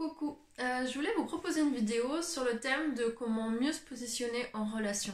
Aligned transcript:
Coucou, 0.00 0.38
euh, 0.60 0.86
je 0.86 0.94
voulais 0.94 1.12
vous 1.18 1.26
proposer 1.26 1.60
une 1.60 1.74
vidéo 1.74 2.22
sur 2.22 2.42
le 2.42 2.58
thème 2.58 2.94
de 2.94 3.04
comment 3.04 3.50
mieux 3.50 3.70
se 3.70 3.80
positionner 3.80 4.46
en 4.54 4.64
relation. 4.64 5.12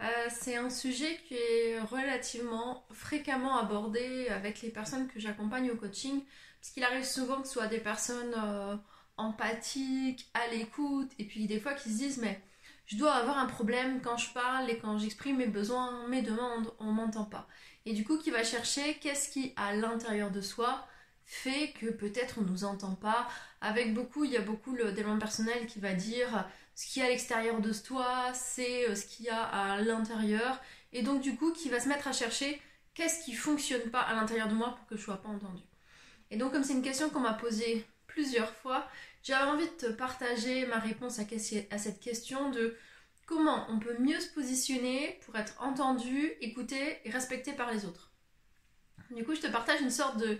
Euh, 0.00 0.06
c'est 0.30 0.56
un 0.56 0.70
sujet 0.70 1.20
qui 1.28 1.34
est 1.34 1.78
relativement 1.80 2.86
fréquemment 2.92 3.58
abordé 3.58 4.28
avec 4.28 4.62
les 4.62 4.70
personnes 4.70 5.06
que 5.06 5.20
j'accompagne 5.20 5.70
au 5.70 5.76
coaching, 5.76 6.22
parce 6.58 6.72
qu'il 6.72 6.82
arrive 6.82 7.04
souvent 7.04 7.42
que 7.42 7.46
ce 7.46 7.52
soit 7.52 7.66
des 7.66 7.78
personnes 7.78 8.34
euh, 8.38 8.76
empathiques, 9.18 10.30
à 10.32 10.48
l'écoute, 10.48 11.10
et 11.18 11.24
puis 11.26 11.46
des 11.46 11.60
fois 11.60 11.74
qui 11.74 11.90
se 11.90 11.98
disent 11.98 12.16
mais 12.16 12.40
je 12.86 12.96
dois 12.96 13.12
avoir 13.12 13.36
un 13.36 13.44
problème 13.44 14.00
quand 14.00 14.16
je 14.16 14.32
parle 14.32 14.70
et 14.70 14.78
quand 14.78 14.96
j'exprime 14.96 15.36
mes 15.36 15.46
besoins, 15.46 16.08
mes 16.08 16.22
demandes, 16.22 16.72
on 16.78 16.90
m'entend 16.90 17.26
pas. 17.26 17.46
Et 17.84 17.92
du 17.92 18.02
coup 18.02 18.16
qui 18.16 18.30
va 18.30 18.44
chercher 18.44 18.94
qu'est-ce 18.94 19.28
qui 19.28 19.52
à 19.56 19.74
l'intérieur 19.74 20.30
de 20.30 20.40
soi 20.40 20.86
fait 21.26 21.72
que 21.72 21.86
peut-être 21.86 22.38
on 22.38 22.42
nous 22.42 22.64
entend 22.64 22.94
pas. 22.94 23.28
Avec 23.60 23.92
beaucoup, 23.92 24.24
il 24.24 24.30
y 24.30 24.36
a 24.36 24.40
beaucoup 24.40 24.72
le 24.72 24.92
développement 24.92 25.18
personnel 25.18 25.66
qui 25.66 25.80
va 25.80 25.92
dire 25.92 26.48
ce 26.74 26.86
qu'il 26.86 27.00
y 27.00 27.04
a 27.04 27.08
à 27.08 27.10
l'extérieur 27.10 27.60
de 27.60 27.72
toi, 27.72 28.32
c'est 28.32 28.88
euh, 28.88 28.94
ce 28.94 29.06
qu'il 29.06 29.26
y 29.26 29.28
a 29.28 29.42
à 29.42 29.80
l'intérieur. 29.80 30.60
Et 30.92 31.02
donc 31.02 31.20
du 31.20 31.36
coup, 31.36 31.52
qui 31.52 31.68
va 31.68 31.80
se 31.80 31.88
mettre 31.88 32.06
à 32.06 32.12
chercher 32.12 32.60
qu'est-ce 32.94 33.24
qui 33.24 33.34
fonctionne 33.34 33.90
pas 33.90 34.00
à 34.00 34.14
l'intérieur 34.14 34.48
de 34.48 34.54
moi 34.54 34.76
pour 34.76 34.86
que 34.86 34.96
je 34.96 35.02
sois 35.02 35.20
pas 35.20 35.28
entendue. 35.28 35.62
Et 36.30 36.36
donc 36.36 36.52
comme 36.52 36.64
c'est 36.64 36.74
une 36.74 36.82
question 36.82 37.10
qu'on 37.10 37.20
m'a 37.20 37.34
posée 37.34 37.84
plusieurs 38.06 38.54
fois, 38.54 38.86
j'avais 39.22 39.50
envie 39.50 39.66
de 39.66 39.86
te 39.86 39.86
partager 39.86 40.66
ma 40.66 40.78
réponse 40.78 41.18
à 41.18 41.78
cette 41.78 42.00
question 42.00 42.50
de 42.50 42.76
comment 43.26 43.66
on 43.68 43.78
peut 43.78 43.96
mieux 43.98 44.20
se 44.20 44.32
positionner 44.32 45.18
pour 45.24 45.36
être 45.36 45.54
entendu, 45.60 46.32
écouté 46.40 47.00
et 47.04 47.10
respecté 47.10 47.52
par 47.52 47.72
les 47.72 47.84
autres. 47.84 48.12
Du 49.10 49.24
coup, 49.24 49.34
je 49.34 49.40
te 49.40 49.46
partage 49.48 49.80
une 49.80 49.90
sorte 49.90 50.18
de 50.18 50.38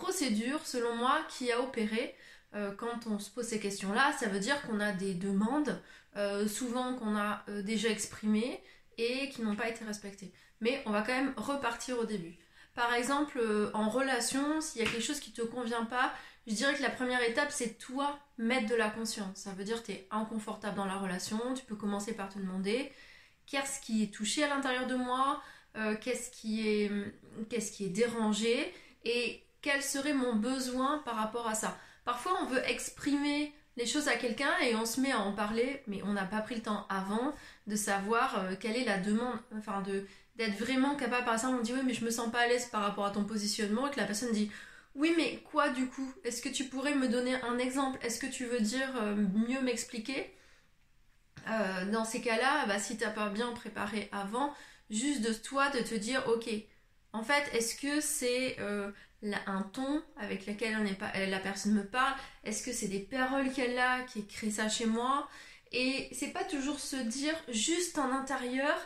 procédure, 0.00 0.66
selon 0.66 0.96
moi, 0.96 1.20
qui 1.28 1.52
a 1.52 1.60
opéré 1.60 2.16
euh, 2.54 2.72
quand 2.74 3.06
on 3.06 3.18
se 3.18 3.30
pose 3.30 3.46
ces 3.46 3.60
questions-là. 3.60 4.12
Ça 4.18 4.28
veut 4.28 4.40
dire 4.40 4.60
qu'on 4.62 4.80
a 4.80 4.92
des 4.92 5.14
demandes, 5.14 5.80
euh, 6.16 6.48
souvent 6.48 6.94
qu'on 6.94 7.16
a 7.16 7.44
euh, 7.48 7.62
déjà 7.62 7.88
exprimées 7.88 8.60
et 8.98 9.28
qui 9.28 9.42
n'ont 9.42 9.54
pas 9.54 9.68
été 9.68 9.84
respectées. 9.84 10.32
Mais 10.60 10.82
on 10.86 10.90
va 10.90 11.02
quand 11.02 11.12
même 11.12 11.34
repartir 11.36 11.98
au 11.98 12.04
début. 12.04 12.36
Par 12.74 12.92
exemple, 12.94 13.40
en 13.74 13.88
relation, 13.88 14.60
s'il 14.60 14.82
y 14.82 14.86
a 14.86 14.90
quelque 14.90 15.02
chose 15.02 15.20
qui 15.20 15.30
ne 15.30 15.36
te 15.36 15.42
convient 15.42 15.84
pas, 15.84 16.12
je 16.46 16.54
dirais 16.54 16.74
que 16.74 16.82
la 16.82 16.90
première 16.90 17.22
étape, 17.22 17.50
c'est 17.50 17.78
toi 17.78 18.18
mettre 18.38 18.68
de 18.68 18.74
la 18.74 18.90
conscience. 18.90 19.36
Ça 19.36 19.50
veut 19.50 19.64
dire 19.64 19.82
que 19.82 19.86
tu 19.86 19.92
es 19.92 20.06
inconfortable 20.10 20.76
dans 20.76 20.84
la 20.84 20.96
relation, 20.96 21.38
tu 21.54 21.64
peux 21.64 21.74
commencer 21.76 22.14
par 22.14 22.28
te 22.28 22.38
demander 22.38 22.90
qu'est-ce 23.46 23.80
qui 23.80 24.04
est 24.04 24.14
touché 24.14 24.44
à 24.44 24.48
l'intérieur 24.48 24.86
de 24.86 24.94
moi, 24.94 25.42
qu'est-ce 26.00 26.30
qui, 26.30 26.68
est, 26.68 26.90
qu'est-ce 27.48 27.72
qui 27.72 27.86
est 27.86 27.90
dérangé, 27.90 28.72
et 29.04 29.42
quel 29.62 29.82
serait 29.82 30.14
mon 30.14 30.34
besoin 30.36 30.98
par 31.04 31.16
rapport 31.16 31.48
à 31.48 31.54
ça. 31.54 31.78
Parfois, 32.04 32.38
on 32.42 32.46
veut 32.46 32.62
exprimer 32.68 33.54
les 33.76 33.86
choses 33.86 34.08
à 34.08 34.16
quelqu'un 34.16 34.52
et 34.62 34.74
on 34.74 34.84
se 34.84 35.00
met 35.00 35.12
à 35.12 35.20
en 35.20 35.32
parler, 35.32 35.82
mais 35.86 36.02
on 36.02 36.12
n'a 36.12 36.24
pas 36.24 36.40
pris 36.40 36.56
le 36.56 36.62
temps 36.62 36.86
avant 36.88 37.34
de 37.66 37.76
savoir 37.76 38.38
euh, 38.38 38.54
quelle 38.58 38.76
est 38.76 38.84
la 38.84 38.98
demande, 38.98 39.38
enfin 39.56 39.82
d'être 40.36 40.58
vraiment 40.58 40.96
capable. 40.96 41.24
Par 41.24 41.34
exemple, 41.34 41.58
on 41.60 41.62
dit 41.62 41.72
oui, 41.72 41.80
mais 41.84 41.94
je 41.94 42.04
me 42.04 42.10
sens 42.10 42.30
pas 42.30 42.40
à 42.40 42.46
l'aise 42.48 42.66
par 42.66 42.82
rapport 42.82 43.06
à 43.06 43.10
ton 43.10 43.24
positionnement, 43.24 43.86
et 43.86 43.90
que 43.90 44.00
la 44.00 44.06
personne 44.06 44.32
dit 44.32 44.50
oui, 44.94 45.14
mais 45.16 45.38
quoi 45.50 45.68
du 45.70 45.86
coup? 45.86 46.12
Est-ce 46.24 46.42
que 46.42 46.48
tu 46.48 46.64
pourrais 46.64 46.94
me 46.94 47.08
donner 47.08 47.34
un 47.42 47.58
exemple? 47.58 47.98
Est-ce 48.02 48.18
que 48.18 48.26
tu 48.26 48.44
veux 48.44 48.60
dire 48.60 48.88
euh, 48.96 49.14
mieux 49.14 49.60
m'expliquer? 49.60 50.34
Euh, 51.48 51.84
Dans 51.90 52.04
ces 52.04 52.20
cas-là, 52.20 52.66
bah, 52.66 52.78
si 52.78 52.96
t'as 52.96 53.10
pas 53.10 53.28
bien 53.28 53.52
préparé 53.52 54.08
avant, 54.12 54.52
juste 54.90 55.22
de 55.22 55.32
toi 55.32 55.70
de 55.70 55.78
te 55.78 55.94
dire 55.94 56.26
ok, 56.28 56.48
en 57.12 57.22
fait, 57.22 57.48
est-ce 57.54 57.76
que 57.76 58.00
c'est 58.00 58.56
un 59.46 59.62
ton 59.62 60.02
avec 60.16 60.46
lequel 60.46 60.76
on 60.80 60.84
est 60.84 60.98
pas, 60.98 61.12
euh, 61.16 61.26
la 61.26 61.40
personne 61.40 61.72
me 61.72 61.84
parle. 61.84 62.14
Est-ce 62.44 62.62
que 62.62 62.72
c'est 62.72 62.88
des 62.88 63.00
paroles 63.00 63.52
qu'elle 63.52 63.78
a 63.78 64.00
qui 64.02 64.26
créent 64.26 64.50
ça 64.50 64.68
chez 64.68 64.86
moi? 64.86 65.28
Et 65.72 66.08
c'est 66.12 66.32
pas 66.32 66.44
toujours 66.44 66.80
se 66.80 66.96
dire 66.96 67.34
juste 67.48 67.98
en 67.98 68.10
intérieur 68.12 68.76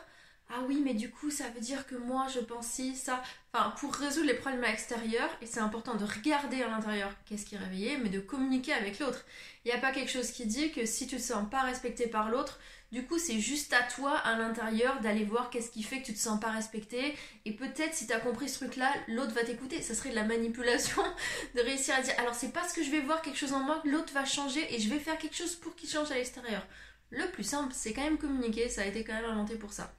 ah 0.50 0.60
oui, 0.68 0.80
mais 0.84 0.94
du 0.94 1.10
coup, 1.10 1.30
ça 1.30 1.48
veut 1.48 1.60
dire 1.60 1.86
que 1.86 1.94
moi, 1.94 2.26
je 2.32 2.38
pense 2.38 2.66
si, 2.66 2.94
ça. 2.94 3.22
Enfin, 3.52 3.70
pour 3.78 3.94
résoudre 3.94 4.26
les 4.26 4.34
problèmes 4.34 4.62
à 4.64 4.68
l'extérieur, 4.68 5.28
et 5.40 5.46
c'est 5.46 5.60
important 5.60 5.94
de 5.94 6.04
regarder 6.04 6.62
à 6.62 6.68
l'intérieur 6.68 7.10
qu'est-ce 7.24 7.46
qui 7.46 7.54
est 7.54 7.58
réveillé, 7.58 7.96
mais 7.98 8.10
de 8.10 8.20
communiquer 8.20 8.72
avec 8.72 8.98
l'autre. 8.98 9.24
Il 9.64 9.68
n'y 9.68 9.76
a 9.76 9.80
pas 9.80 9.90
quelque 9.90 10.10
chose 10.10 10.30
qui 10.30 10.46
dit 10.46 10.70
que 10.70 10.84
si 10.84 11.06
tu 11.06 11.16
te 11.16 11.22
sens 11.22 11.48
pas 11.50 11.62
respecté 11.62 12.06
par 12.06 12.30
l'autre, 12.30 12.58
du 12.92 13.04
coup, 13.04 13.18
c'est 13.18 13.40
juste 13.40 13.72
à 13.72 13.82
toi, 13.82 14.16
à 14.18 14.38
l'intérieur, 14.38 15.00
d'aller 15.00 15.24
voir 15.24 15.50
qu'est-ce 15.50 15.70
qui 15.70 15.82
fait 15.82 16.00
que 16.00 16.06
tu 16.06 16.14
te 16.14 16.18
sens 16.18 16.38
pas 16.38 16.50
respecté. 16.50 17.16
Et 17.44 17.52
peut-être, 17.52 17.94
si 17.94 18.06
tu 18.06 18.12
as 18.12 18.20
compris 18.20 18.48
ce 18.48 18.58
truc-là, 18.58 18.92
l'autre 19.08 19.32
va 19.32 19.42
t'écouter. 19.42 19.82
Ça 19.82 19.94
serait 19.94 20.10
de 20.10 20.14
la 20.14 20.22
manipulation 20.22 21.02
de 21.56 21.60
réussir 21.62 21.96
à 21.96 22.02
dire 22.02 22.14
alors, 22.18 22.34
c'est 22.34 22.52
parce 22.52 22.72
que 22.72 22.84
je 22.84 22.90
vais 22.90 23.00
voir 23.00 23.22
quelque 23.22 23.38
chose 23.38 23.52
en 23.52 23.60
moi 23.60 23.80
que 23.82 23.88
l'autre 23.88 24.12
va 24.12 24.24
changer 24.24 24.72
et 24.72 24.78
je 24.78 24.88
vais 24.88 25.00
faire 25.00 25.18
quelque 25.18 25.34
chose 25.34 25.56
pour 25.56 25.74
qu'il 25.74 25.88
change 25.88 26.12
à 26.12 26.14
l'extérieur. 26.14 26.64
Le 27.10 27.26
plus 27.32 27.42
simple, 27.42 27.72
c'est 27.74 27.92
quand 27.92 28.04
même 28.04 28.18
communiquer. 28.18 28.68
Ça 28.68 28.82
a 28.82 28.84
été 28.84 29.02
quand 29.02 29.14
même 29.14 29.24
inventé 29.24 29.56
pour 29.56 29.72
ça. 29.72 29.92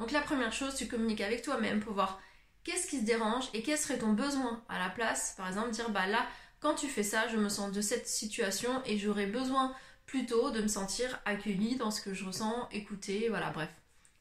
Donc 0.00 0.12
la 0.12 0.22
première 0.22 0.52
chose, 0.52 0.74
tu 0.74 0.88
communiques 0.88 1.20
avec 1.20 1.42
toi-même 1.42 1.80
pour 1.80 1.92
voir 1.92 2.22
qu'est-ce 2.64 2.88
qui 2.88 3.00
se 3.00 3.04
dérange 3.04 3.44
et 3.52 3.62
quel 3.62 3.76
serait 3.76 3.98
ton 3.98 4.14
besoin 4.14 4.64
à 4.70 4.78
la 4.78 4.88
place. 4.88 5.34
Par 5.36 5.46
exemple, 5.46 5.70
dire 5.70 5.90
bah 5.90 6.06
là, 6.06 6.26
quand 6.58 6.74
tu 6.74 6.88
fais 6.88 7.02
ça, 7.02 7.28
je 7.28 7.36
me 7.36 7.50
sens 7.50 7.70
de 7.70 7.82
cette 7.82 8.08
situation 8.08 8.82
et 8.86 8.98
j'aurais 8.98 9.26
besoin 9.26 9.74
plutôt 10.06 10.50
de 10.50 10.62
me 10.62 10.68
sentir 10.68 11.20
accueillie 11.26 11.76
dans 11.76 11.90
ce 11.90 12.00
que 12.00 12.14
je 12.14 12.24
ressens, 12.24 12.68
écoutée, 12.72 13.28
voilà, 13.28 13.50
bref. 13.50 13.68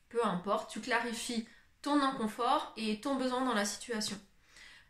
Peu 0.10 0.24
importe, 0.26 0.70
tu 0.70 0.82
clarifies 0.82 1.48
ton 1.82 2.02
inconfort 2.02 2.74
et 2.76 3.00
ton 3.00 3.16
besoin 3.16 3.46
dans 3.46 3.54
la 3.54 3.66
situation. 3.66 4.20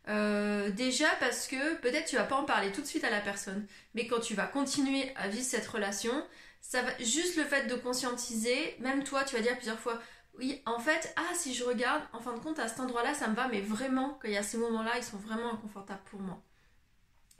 Euh, 0.08 0.72
déjà 0.72 1.08
parce 1.20 1.48
que 1.48 1.76
peut-être 1.76 2.08
tu 2.08 2.16
vas 2.16 2.24
pas 2.24 2.38
en 2.38 2.46
parler 2.46 2.72
tout 2.72 2.82
de 2.82 2.88
suite 2.88 3.04
à 3.04 3.12
la 3.12 3.22
personne, 3.22 3.68
mais 3.94 4.08
quand 4.08 4.22
tu 4.22 4.34
vas 4.34 4.48
continuer 4.48 5.14
à 5.16 5.28
vivre 5.28 5.46
cette 5.46 5.68
relation, 5.68 6.26
ça 6.62 6.82
va 6.82 6.98
juste 6.98 7.38
le 7.38 7.44
fait 7.44 7.68
de 7.68 7.76
conscientiser, 7.76 8.76
même 8.80 9.04
toi 9.04 9.24
tu 9.24 9.36
vas 9.36 9.42
dire 9.42 9.56
plusieurs 9.56 9.80
fois 9.80 10.00
oui, 10.40 10.62
en 10.66 10.80
fait, 10.80 11.14
ah, 11.18 11.34
si 11.36 11.54
je 11.54 11.64
regarde, 11.64 12.02
en 12.14 12.20
fin 12.20 12.34
de 12.34 12.40
compte, 12.40 12.60
à 12.60 12.68
cet 12.68 12.80
endroit-là, 12.80 13.14
ça 13.14 13.28
me 13.28 13.36
va, 13.36 13.48
mais 13.48 13.62
vraiment, 13.62 14.14
qu'il 14.22 14.32
y 14.32 14.38
a 14.38 14.44
ces 14.44 14.58
moments-là, 14.58 14.94
ils 14.98 15.04
sont 15.04 15.18
vraiment 15.18 15.54
inconfortables 15.54 16.04
pour 16.06 16.22
moi. 16.22 16.42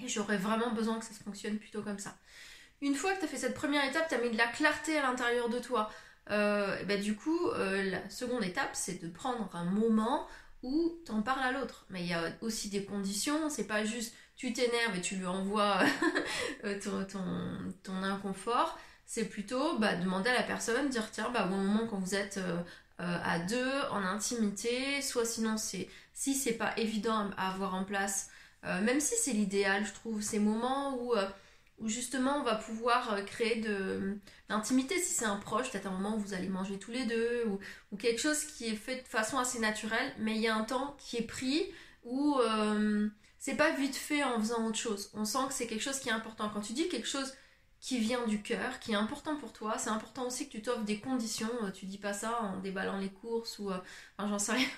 Et 0.04 0.08
j'aurais 0.08 0.38
vraiment 0.38 0.72
besoin 0.72 1.00
que 1.00 1.06
ça 1.06 1.14
se 1.14 1.24
fonctionne 1.24 1.58
plutôt 1.58 1.82
comme 1.82 2.00
ça. 2.00 2.16
Une 2.82 2.96
fois 2.96 3.14
que 3.14 3.20
tu 3.20 3.26
as 3.26 3.28
fait 3.28 3.38
cette 3.38 3.56
première 3.56 3.84
étape, 3.86 4.08
tu 4.08 4.16
as 4.16 4.20
mis 4.20 4.30
de 4.30 4.38
la 4.38 4.48
clarté 4.48 4.98
à 4.98 5.02
l'intérieur 5.02 5.50
de 5.50 5.60
toi. 5.60 5.90
Euh, 6.30 6.84
bah, 6.84 6.98
du 6.98 7.16
coup, 7.16 7.50
euh, 7.50 7.84
la 7.90 8.10
seconde 8.10 8.44
étape, 8.44 8.70
c'est 8.74 9.02
de 9.04 9.10
prendre 9.10 9.50
un 9.54 9.66
moment 9.66 10.28
où 10.64 10.98
tu 11.06 11.12
en 11.12 11.22
parles 11.22 11.44
à 11.44 11.52
l'autre. 11.52 11.86
Mais 11.90 12.02
il 12.02 12.08
y 12.08 12.14
a 12.14 12.32
aussi 12.42 12.70
des 12.70 12.86
conditions, 12.86 13.50
c'est 13.50 13.68
pas 13.68 13.84
juste 13.84 14.14
tu 14.40 14.54
t'énerves 14.54 14.96
et 14.96 15.02
tu 15.02 15.16
lui 15.18 15.26
envoies 15.26 15.80
euh, 16.64 16.80
ton, 16.80 18.04
inconfort 18.04 18.80
c'est 19.06 19.26
plutôt 19.26 19.78
bah, 19.80 19.96
demander 19.96 20.30
à 20.30 20.36
la 20.36 20.44
personne, 20.44 20.88
dire 20.88 21.10
tiens, 21.12 21.30
bah, 21.34 21.46
au 21.46 21.50
moment 21.50 21.88
quand 21.88 21.98
vous 21.98 22.16
êtes 22.16 22.38
euh, 22.38 22.62
à 23.00 23.40
deux, 23.40 23.72
en 23.92 24.04
intimité, 24.04 25.02
soit 25.02 25.26
sinon 25.26 25.56
c'est 25.58 25.88
si 26.14 26.36
c'est 26.36 26.54
pas 26.54 26.74
évident 26.78 27.30
à 27.38 27.52
avoir 27.54 27.74
en 27.74 27.86
place, 27.86 28.30
euh, 28.66 28.82
même 28.82 29.00
si 29.00 29.16
c'est 29.16 29.32
l'idéal, 29.32 29.86
je 29.86 29.94
trouve, 29.94 30.22
ces 30.22 30.40
moments 30.40 30.98
où, 31.02 31.14
où 31.80 31.88
justement 31.88 32.40
on 32.42 32.44
va 32.44 32.56
pouvoir 32.56 33.24
créer 33.26 33.62
de 33.62 34.18
l'intimité 34.50 35.00
si 35.00 35.14
c'est 35.14 35.26
un 35.26 35.38
proche, 35.38 35.72
peut-être 35.72 35.88
un 35.88 35.92
moment 35.92 36.18
où 36.18 36.20
vous 36.20 36.34
allez 36.34 36.50
manger 36.50 36.78
tous 36.78 36.92
les 36.92 37.06
deux, 37.06 37.46
ou, 37.92 37.96
quelque 37.96 38.20
chose 38.20 38.44
qui 38.44 38.66
est 38.66 38.76
fait 38.76 38.98
de 38.98 39.08
façon 39.08 39.38
assez 39.38 39.60
naturelle, 39.60 40.14
mais 40.18 40.36
il 40.36 40.42
y 40.42 40.48
a 40.50 40.56
un 40.56 40.66
temps 40.66 40.98
qui 41.00 41.16
est 41.16 41.28
pris 41.28 41.72
où 42.04 42.38
c'est 43.40 43.56
pas 43.56 43.72
vite 43.72 43.96
fait 43.96 44.24
en 44.24 44.40
faisant 44.40 44.68
autre 44.68 44.78
chose. 44.78 45.10
On 45.14 45.24
sent 45.24 45.40
que 45.48 45.54
c'est 45.54 45.68
quelque 45.68 45.82
chose 45.82 46.00
qui 46.00 46.10
est 46.10 46.14
important. 46.14 46.50
Quand 46.54 46.62
tu 46.62 46.74
dis 46.74 46.90
quelque 46.90 47.08
chose 47.08 47.34
qui 47.82 48.00
vient 48.00 48.26
du 48.28 48.42
cœur, 48.42 48.80
qui 48.80 48.92
est 48.92 48.96
important 48.96 49.38
pour 49.38 49.54
toi. 49.54 49.78
C'est 49.78 49.90
important 49.90 50.28
aussi 50.28 50.48
que 50.48 50.52
tu 50.52 50.62
t'offres 50.62 50.84
des 50.84 51.00
conditions. 51.00 51.50
Euh, 51.64 51.72
tu 51.72 51.86
dis 51.86 51.98
pas 51.98 52.12
ça 52.12 52.42
en 52.42 52.58
déballant 52.58 52.98
les 52.98 53.10
courses 53.10 53.58
ou. 53.60 53.72
Euh, 53.72 53.78
j'en 54.20 54.40
sais 54.40 54.54
rien. 54.54 54.68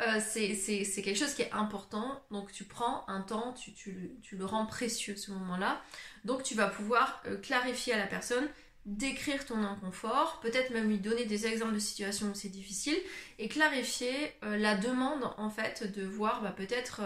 Euh, 0.00 0.20
c'est 0.20 1.02
quelque 1.02 1.18
chose 1.18 1.32
qui 1.32 1.42
est 1.42 1.52
important. 1.52 2.20
Donc, 2.30 2.52
tu 2.52 2.64
prends 2.64 3.04
un 3.08 3.22
temps, 3.22 3.54
tu 3.54 4.20
le 4.32 4.44
rends 4.44 4.66
précieux 4.66 5.16
ce 5.16 5.30
moment-là. 5.30 5.80
Donc, 6.24 6.42
tu 6.42 6.54
vas 6.54 6.66
pouvoir 6.66 7.22
clarifier 7.42 7.94
à 7.94 7.98
la 7.98 8.06
personne, 8.06 8.46
décrire 8.84 9.46
ton 9.46 9.62
inconfort, 9.62 10.40
peut-être 10.40 10.70
même 10.70 10.88
lui 10.88 10.98
donner 10.98 11.24
des 11.24 11.46
exemples 11.46 11.74
de 11.74 11.78
situations 11.78 12.28
où 12.28 12.34
c'est 12.34 12.50
difficile 12.50 12.96
et 13.38 13.48
clarifier 13.48 14.34
la 14.42 14.76
demande 14.76 15.30
en 15.38 15.50
fait 15.50 15.90
de 15.96 16.04
voir 16.04 16.42
bah, 16.42 16.52
peut-être. 16.54 17.00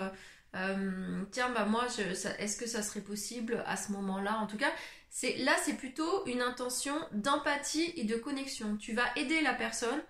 tiens 1.31 1.51
bah 1.51 1.65
moi 1.67 1.87
est-ce 2.39 2.57
que 2.57 2.67
ça 2.67 2.83
serait 2.83 3.03
possible 3.03 3.63
à 3.67 3.77
ce 3.77 3.93
moment-là? 3.93 4.39
En 4.39 4.47
tout 4.47 4.59
cas 4.59 4.73
là 5.39 5.57
c'est 5.63 5.77
plutôt 5.77 6.27
une 6.27 6.43
intention 6.43 6.95
d'empathie 7.13 7.93
et 7.97 8.05
de 8.05 8.17
connexion. 8.17 8.77
Tu 8.77 8.95
vas 8.95 9.07
aider 9.17 9.41
la 9.41 9.55
personne 9.55 10.03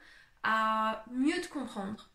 à 0.43 1.05
mieux 1.11 1.41
te 1.41 1.49
comprendre 1.49 2.11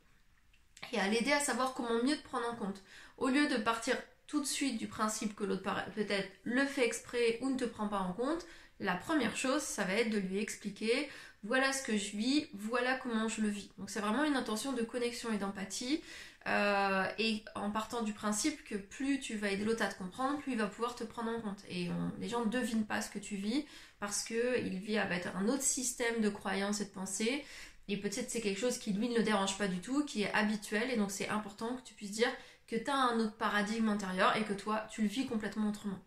et 0.92 1.00
à 1.00 1.08
l'aider 1.08 1.32
à 1.32 1.40
savoir 1.40 1.74
comment 1.74 2.04
mieux 2.04 2.16
te 2.16 2.24
prendre 2.24 2.50
en 2.50 2.56
compte. 2.56 2.82
Au 3.18 3.30
lieu 3.30 3.48
de 3.48 3.58
partir 3.58 3.96
tout 4.28 4.42
de 4.42 4.46
suite 4.46 4.78
du 4.78 4.88
principe 4.88 5.36
que 5.36 5.44
l'autre 5.44 5.64
peut-être 5.94 6.32
le 6.44 6.66
fait 6.66 6.86
exprès 6.86 7.40
ou 7.42 7.50
ne 7.50 7.58
te 7.58 7.66
prend 7.66 7.88
pas 7.88 8.00
en 8.00 8.14
compte, 8.14 8.46
la 8.80 8.96
première 8.96 9.38
chose, 9.38 9.62
ça 9.62 9.84
va 9.84 9.94
être 9.94 10.10
de 10.10 10.18
lui 10.18 10.40
expliquer 10.40 11.10
voilà 11.46 11.72
ce 11.74 11.84
que 11.84 11.98
je 11.98 12.18
vis, 12.18 12.48
voilà 12.54 12.96
comment 12.98 13.28
je 13.28 13.42
le 13.42 13.50
vis. 13.50 13.70
Donc 13.78 13.90
c'est 13.90 14.00
vraiment 14.00 14.24
une 14.24 14.36
intention 14.36 14.74
de 14.74 14.82
connexion 14.84 15.32
et 15.32 15.38
d'empathie. 15.38 16.02
Euh, 16.48 17.06
et 17.18 17.44
en 17.56 17.72
partant 17.72 18.04
du 18.04 18.14
principe 18.14 18.64
que 18.66 18.76
plus 18.76 19.20
tu 19.20 19.36
vas 19.36 19.50
aider 19.50 19.66
l'autre 19.66 19.84
à 19.84 19.88
te 19.88 19.98
comprendre, 19.98 20.40
plus 20.40 20.52
il 20.52 20.58
va 20.60 20.68
pouvoir 20.68 20.96
te 20.96 21.04
prendre 21.04 21.32
en 21.32 21.42
compte. 21.42 21.64
Et 21.70 21.90
les 22.20 22.30
gens 22.30 22.46
ne 22.46 22.50
devinent 22.50 22.86
pas 22.86 23.02
ce 23.02 23.10
que 23.10 23.20
tu 23.20 23.36
vis 23.36 23.66
parce 24.00 24.24
qu'il 24.24 24.78
vit 24.80 24.98
avec 24.98 25.26
un 25.26 25.48
autre 25.48 25.64
système 25.64 26.22
de 26.22 26.30
croyances 26.30 26.82
et 26.82 26.86
de 26.86 26.92
pensées. 26.92 27.44
Et 27.88 27.98
peut-être 27.98 28.30
c'est 28.30 28.42
quelque 28.42 28.60
chose 28.60 28.78
qui 28.78 28.94
lui 28.94 29.10
ne 29.10 29.18
le 29.18 29.24
dérange 29.24 29.58
pas 29.58 29.68
du 29.68 29.80
tout, 29.80 30.06
qui 30.06 30.24
est 30.24 30.34
habituel. 30.34 30.90
Et 30.92 30.98
donc 30.98 31.12
c'est 31.12 31.30
important 31.30 31.76
que 31.78 31.82
tu 31.82 31.94
puisses 31.94 32.12
dire 32.12 32.32
que 32.68 32.76
tu 32.76 32.90
as 32.90 32.96
un 32.96 33.20
autre 33.20 33.36
paradigme 33.36 33.90
intérieur 33.90 34.36
et 34.38 34.44
que 34.44 34.54
toi, 34.54 34.88
tu 34.92 35.02
le 35.02 35.08
vis 35.08 35.28
complètement 35.28 35.70
autrement. 35.70 36.00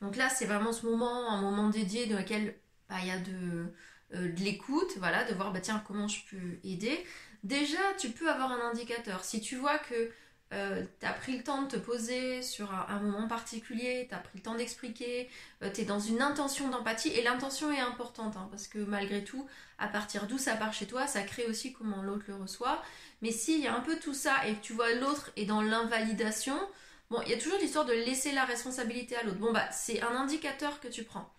Donc 0.00 0.16
là, 0.16 0.28
c'est 0.28 0.46
vraiment 0.46 0.72
ce 0.72 0.86
moment, 0.86 1.30
un 1.30 1.40
moment 1.40 1.68
dédié 1.68 2.06
dans 2.06 2.18
lequel 2.18 2.54
bah, 2.88 2.96
il 3.02 3.08
y 3.08 3.10
a 3.10 3.18
de, 3.18 3.72
euh, 4.14 4.32
de 4.32 4.40
l'écoute, 4.40 4.92
voilà, 4.98 5.24
de 5.24 5.34
voir 5.34 5.52
bah, 5.52 5.60
tiens, 5.60 5.82
comment 5.86 6.08
je 6.08 6.20
peux 6.30 6.58
aider. 6.64 7.04
Déjà, 7.44 7.78
tu 7.98 8.10
peux 8.10 8.30
avoir 8.30 8.52
un 8.52 8.70
indicateur. 8.70 9.24
Si 9.24 9.40
tu 9.40 9.56
vois 9.56 9.78
que 9.78 10.10
euh, 10.54 10.82
tu 10.98 11.06
as 11.06 11.12
pris 11.12 11.36
le 11.36 11.44
temps 11.44 11.62
de 11.62 11.68
te 11.68 11.76
poser 11.76 12.42
sur 12.42 12.72
un, 12.72 13.00
moment 13.00 13.28
particulier, 13.28 14.06
tu 14.08 14.14
as 14.14 14.18
pris 14.18 14.38
le 14.38 14.42
temps 14.42 14.54
d'expliquer, 14.54 15.28
euh, 15.62 15.70
tu 15.72 15.82
es 15.82 15.84
dans 15.84 16.00
une 16.00 16.22
intention 16.22 16.68
d'empathie, 16.68 17.10
et 17.10 17.22
l'intention 17.22 17.70
est 17.70 17.80
importante, 17.80 18.36
hein, 18.36 18.48
parce 18.50 18.66
que 18.66 18.78
malgré 18.78 19.24
tout, 19.24 19.46
à 19.78 19.88
partir 19.88 20.26
d'où 20.26 20.38
ça 20.38 20.54
part 20.54 20.72
chez 20.72 20.86
toi, 20.86 21.06
ça 21.06 21.22
crée 21.22 21.44
aussi 21.46 21.72
comment 21.74 22.02
l'autre 22.02 22.24
le 22.28 22.36
reçoit. 22.36 22.82
Mais 23.20 23.30
s'il 23.30 23.60
y 23.60 23.66
a 23.66 23.74
un 23.74 23.80
peu 23.80 23.96
tout 23.98 24.14
ça 24.14 24.46
et 24.46 24.54
que 24.54 24.62
tu 24.62 24.72
vois 24.72 24.94
l'autre 24.94 25.30
est 25.36 25.44
dans 25.44 25.60
l'invalidation, 25.60 26.58
bon, 27.10 27.20
il 27.26 27.30
y 27.30 27.34
a 27.34 27.38
toujours 27.38 27.58
l'histoire 27.58 27.84
de 27.84 27.92
laisser 27.92 28.32
la 28.32 28.44
responsabilité 28.46 29.16
à 29.16 29.24
l'autre. 29.24 29.38
Bon, 29.38 29.52
bah, 29.52 29.70
c'est 29.70 30.00
un 30.00 30.16
indicateur 30.16 30.80
que 30.80 30.88
tu 30.88 31.04
prends. 31.04 31.30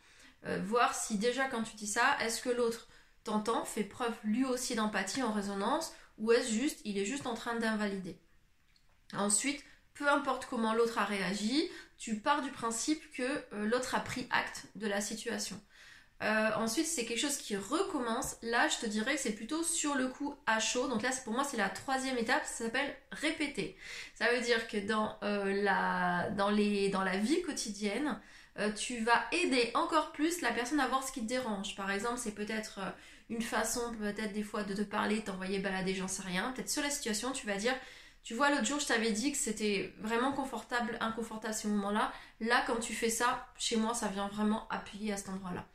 Euh, 0.46 0.62
voir 0.64 0.96
si 0.96 1.18
déjà 1.18 1.48
quand 1.48 1.64
tu 1.64 1.76
dis 1.76 1.88
ça, 1.88 2.18
est-ce 2.22 2.42
que 2.42 2.50
l'autre 2.50 2.88
t'entend, 3.24 3.66
fait 3.66 3.84
preuve 3.84 4.16
lui 4.24 4.46
aussi 4.46 4.76
d'empathie 4.76 5.24
en 5.24 5.34
résonance, 5.34 5.94
ou 6.18 6.32
est-ce 6.32 6.52
juste, 6.52 6.80
il 6.86 6.98
est 6.98 7.06
juste 7.06 7.28
en 7.28 7.34
train 7.34 7.56
d'invalider. 7.56 8.18
Ensuite, 9.14 9.64
peu 9.94 10.10
importe 10.10 10.46
comment 10.46 10.74
l'autre 10.74 10.98
a 10.98 11.06
réagi, 11.06 11.70
tu 11.98 12.20
pars 12.20 12.42
du 12.42 12.52
principe 12.52 13.12
que 13.12 13.24
euh, 13.24 13.66
l'autre 13.66 13.96
a 13.96 14.00
pris 14.00 14.28
acte 14.32 14.68
de 14.76 14.88
la 14.88 15.02
situation. 15.02 15.62
Euh, 16.22 16.50
ensuite, 16.58 16.86
c'est 16.86 17.06
quelque 17.06 17.20
chose 17.20 17.38
qui 17.38 17.56
recommence. 17.56 18.36
Là, 18.42 18.68
je 18.68 18.78
te 18.78 18.86
dirais 18.86 19.16
que 19.16 19.22
c'est 19.22 19.34
plutôt 19.34 19.64
sur 19.64 19.96
le 19.96 20.08
coup 20.08 20.36
à 20.46 20.60
chaud. 20.60 20.88
Donc 20.88 21.02
là, 21.02 21.10
pour 21.24 21.34
moi, 21.34 21.44
c'est 21.44 21.58
la 21.58 21.70
troisième 21.70 22.18
étape. 22.18 22.44
Ça 22.46 22.66
s'appelle 22.66 22.96
répéter. 23.12 23.78
Ça 24.16 24.32
veut 24.34 24.42
dire 24.42 24.68
que 24.68 24.78
dans, 24.78 25.18
euh, 25.24 25.62
la, 25.64 26.30
dans, 26.32 26.50
les, 26.50 26.90
dans 26.90 27.04
la 27.04 27.18
vie 27.18 27.42
quotidienne, 27.42 28.20
tu 28.76 29.00
vas 29.00 29.24
aider 29.32 29.72
encore 29.74 30.12
plus 30.12 30.42
la 30.42 30.52
personne 30.52 30.82
à 30.82 30.88
voir 30.88 31.02
ce 31.02 31.14
qui 31.14 31.22
te 31.22 31.28
dérange. 31.28 31.78
Par 31.78 31.90
exemple, 31.92 32.18
c'est 32.18 32.36
peut-être 32.36 32.82
une 33.30 33.42
façon, 33.42 33.80
peut-être 33.98 34.34
des 34.34 34.44
fois, 34.44 34.64
de 34.64 34.74
te 34.74 34.82
parler, 34.82 35.22
t'envoyer 35.22 35.60
balader, 35.60 35.96
j'en 35.96 36.10
sais 36.10 36.24
rien. 36.24 36.52
Peut-être 36.52 36.70
sur 36.70 36.84
la 36.84 36.90
situation, 36.90 37.32
tu 37.32 37.48
vas 37.48 37.56
dire 37.56 37.74
tu 38.24 38.34
vois, 38.34 38.50
l'autre 38.50 38.66
jour, 38.66 38.80
je 38.80 38.86
t'avais 38.86 39.12
dit 39.12 39.32
que 39.32 39.38
c'était 39.38 39.94
vraiment 40.00 40.32
confortable, 40.34 40.98
inconfortable 41.00 41.52
à 41.52 41.58
ce 41.58 41.68
moment-là. 41.68 42.12
Là, 42.42 42.64
quand 42.68 42.76
tu 42.78 42.94
fais 42.94 43.10
ça, 43.10 43.48
chez 43.58 43.76
moi, 43.76 43.94
ça 43.94 44.08
vient 44.08 44.28
vraiment 44.28 44.68
appuyer 44.70 45.14
à 45.14 45.18
cet 45.18 45.30
endroit-là. 45.30 45.66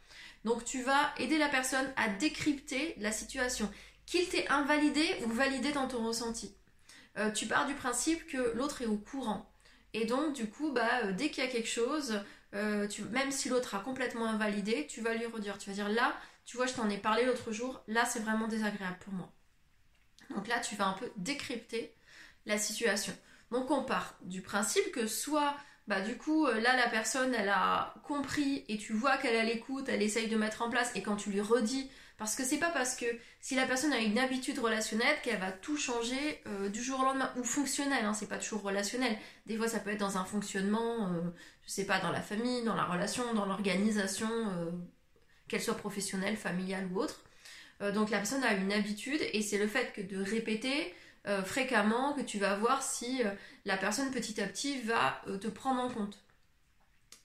Donc, 0.44 0.64
tu 0.64 0.82
vas 0.82 1.12
aider 1.18 1.38
la 1.38 1.48
personne 1.48 1.86
à 1.96 2.08
décrypter 2.08 2.94
la 2.98 3.12
situation, 3.12 3.70
qu'il 4.06 4.28
t'ait 4.28 4.48
invalidé 4.48 5.06
ou 5.24 5.30
validé 5.30 5.72
dans 5.72 5.88
ton 5.88 6.06
ressenti. 6.06 6.54
Euh, 7.16 7.30
tu 7.30 7.46
pars 7.46 7.66
du 7.66 7.74
principe 7.74 8.26
que 8.26 8.52
l'autre 8.56 8.82
est 8.82 8.86
au 8.86 8.96
courant. 8.96 9.50
Et 9.92 10.04
donc, 10.04 10.34
du 10.34 10.48
coup, 10.48 10.72
bah, 10.72 11.04
euh, 11.04 11.12
dès 11.12 11.30
qu'il 11.30 11.44
y 11.44 11.46
a 11.46 11.50
quelque 11.50 11.68
chose, 11.68 12.20
euh, 12.54 12.88
même 13.10 13.30
si 13.30 13.48
l'autre 13.48 13.74
a 13.74 13.78
complètement 13.78 14.26
invalidé, 14.26 14.86
tu 14.86 15.00
vas 15.00 15.14
lui 15.14 15.26
redire. 15.26 15.58
Tu 15.58 15.70
vas 15.70 15.74
dire 15.74 15.88
là, 15.88 16.14
tu 16.44 16.56
vois, 16.56 16.66
je 16.66 16.74
t'en 16.74 16.90
ai 16.90 16.98
parlé 16.98 17.24
l'autre 17.24 17.52
jour, 17.52 17.82
là, 17.86 18.04
c'est 18.04 18.20
vraiment 18.20 18.48
désagréable 18.48 18.98
pour 19.00 19.14
moi. 19.14 19.32
Donc 20.30 20.48
là, 20.48 20.58
tu 20.60 20.74
vas 20.76 20.86
un 20.86 20.92
peu 20.94 21.10
décrypter 21.16 21.94
la 22.46 22.58
situation. 22.58 23.16
Donc 23.50 23.70
on 23.70 23.84
part 23.84 24.16
du 24.22 24.42
principe 24.42 24.90
que 24.90 25.06
soit 25.06 25.56
bah 25.86 26.00
du 26.00 26.16
coup 26.16 26.46
euh, 26.46 26.60
là 26.60 26.76
la 26.76 26.88
personne 26.88 27.34
elle 27.34 27.50
a 27.50 27.94
compris 28.04 28.64
et 28.68 28.78
tu 28.78 28.92
vois 28.94 29.18
qu'elle 29.18 29.36
a 29.36 29.44
l'écoute, 29.44 29.88
elle 29.88 30.02
essaye 30.02 30.28
de 30.28 30.36
mettre 30.36 30.62
en 30.62 30.70
place 30.70 30.90
et 30.94 31.02
quand 31.02 31.16
tu 31.16 31.30
lui 31.30 31.40
redis 31.40 31.90
parce 32.16 32.36
que 32.36 32.44
c'est 32.44 32.58
pas 32.58 32.70
parce 32.70 32.96
que 32.96 33.06
si 33.40 33.54
la 33.54 33.66
personne 33.66 33.92
a 33.92 33.98
une 33.98 34.18
habitude 34.18 34.58
relationnelle 34.58 35.16
qu'elle 35.22 35.40
va 35.40 35.52
tout 35.52 35.76
changer 35.76 36.40
euh, 36.46 36.68
du 36.70 36.82
jour 36.82 37.00
au 37.00 37.02
lendemain 37.02 37.30
ou 37.36 37.44
fonctionnel, 37.44 38.04
hein, 38.04 38.14
c'est 38.14 38.28
pas 38.28 38.38
toujours 38.38 38.62
relationnel. 38.62 39.18
Des 39.46 39.56
fois 39.56 39.68
ça 39.68 39.80
peut 39.80 39.90
être 39.90 40.00
dans 40.00 40.16
un 40.16 40.24
fonctionnement, 40.24 41.08
euh, 41.08 41.20
je 41.66 41.70
sais 41.70 41.84
pas, 41.84 41.98
dans 42.00 42.12
la 42.12 42.22
famille, 42.22 42.62
dans 42.62 42.76
la 42.76 42.84
relation, 42.84 43.34
dans 43.34 43.44
l'organisation, 43.44 44.28
qu'elle 45.48 45.60
soit 45.62 45.76
professionnelle, 45.76 46.36
familiale 46.36 46.88
ou 46.92 47.00
autre. 47.00 47.24
donc 47.92 48.10
la 48.10 48.18
personne 48.18 48.44
a 48.44 48.54
une 48.54 48.72
habitude 48.72 49.20
et 49.32 49.42
c'est 49.42 49.58
le 49.58 49.66
fait 49.66 49.92
que 49.92 50.00
de 50.00 50.22
répéter, 50.22 50.94
euh, 51.26 51.42
fréquemment 51.42 52.12
que 52.12 52.20
tu 52.20 52.38
vas 52.38 52.54
voir 52.56 52.82
si 52.82 53.22
euh, 53.24 53.30
la 53.64 53.78
personne 53.78 54.10
petit 54.10 54.42
à 54.42 54.46
petit 54.46 54.78
va 54.82 55.22
euh, 55.26 55.38
te 55.38 55.48
prendre 55.48 55.80
en 55.80 55.88
compte 55.88 56.18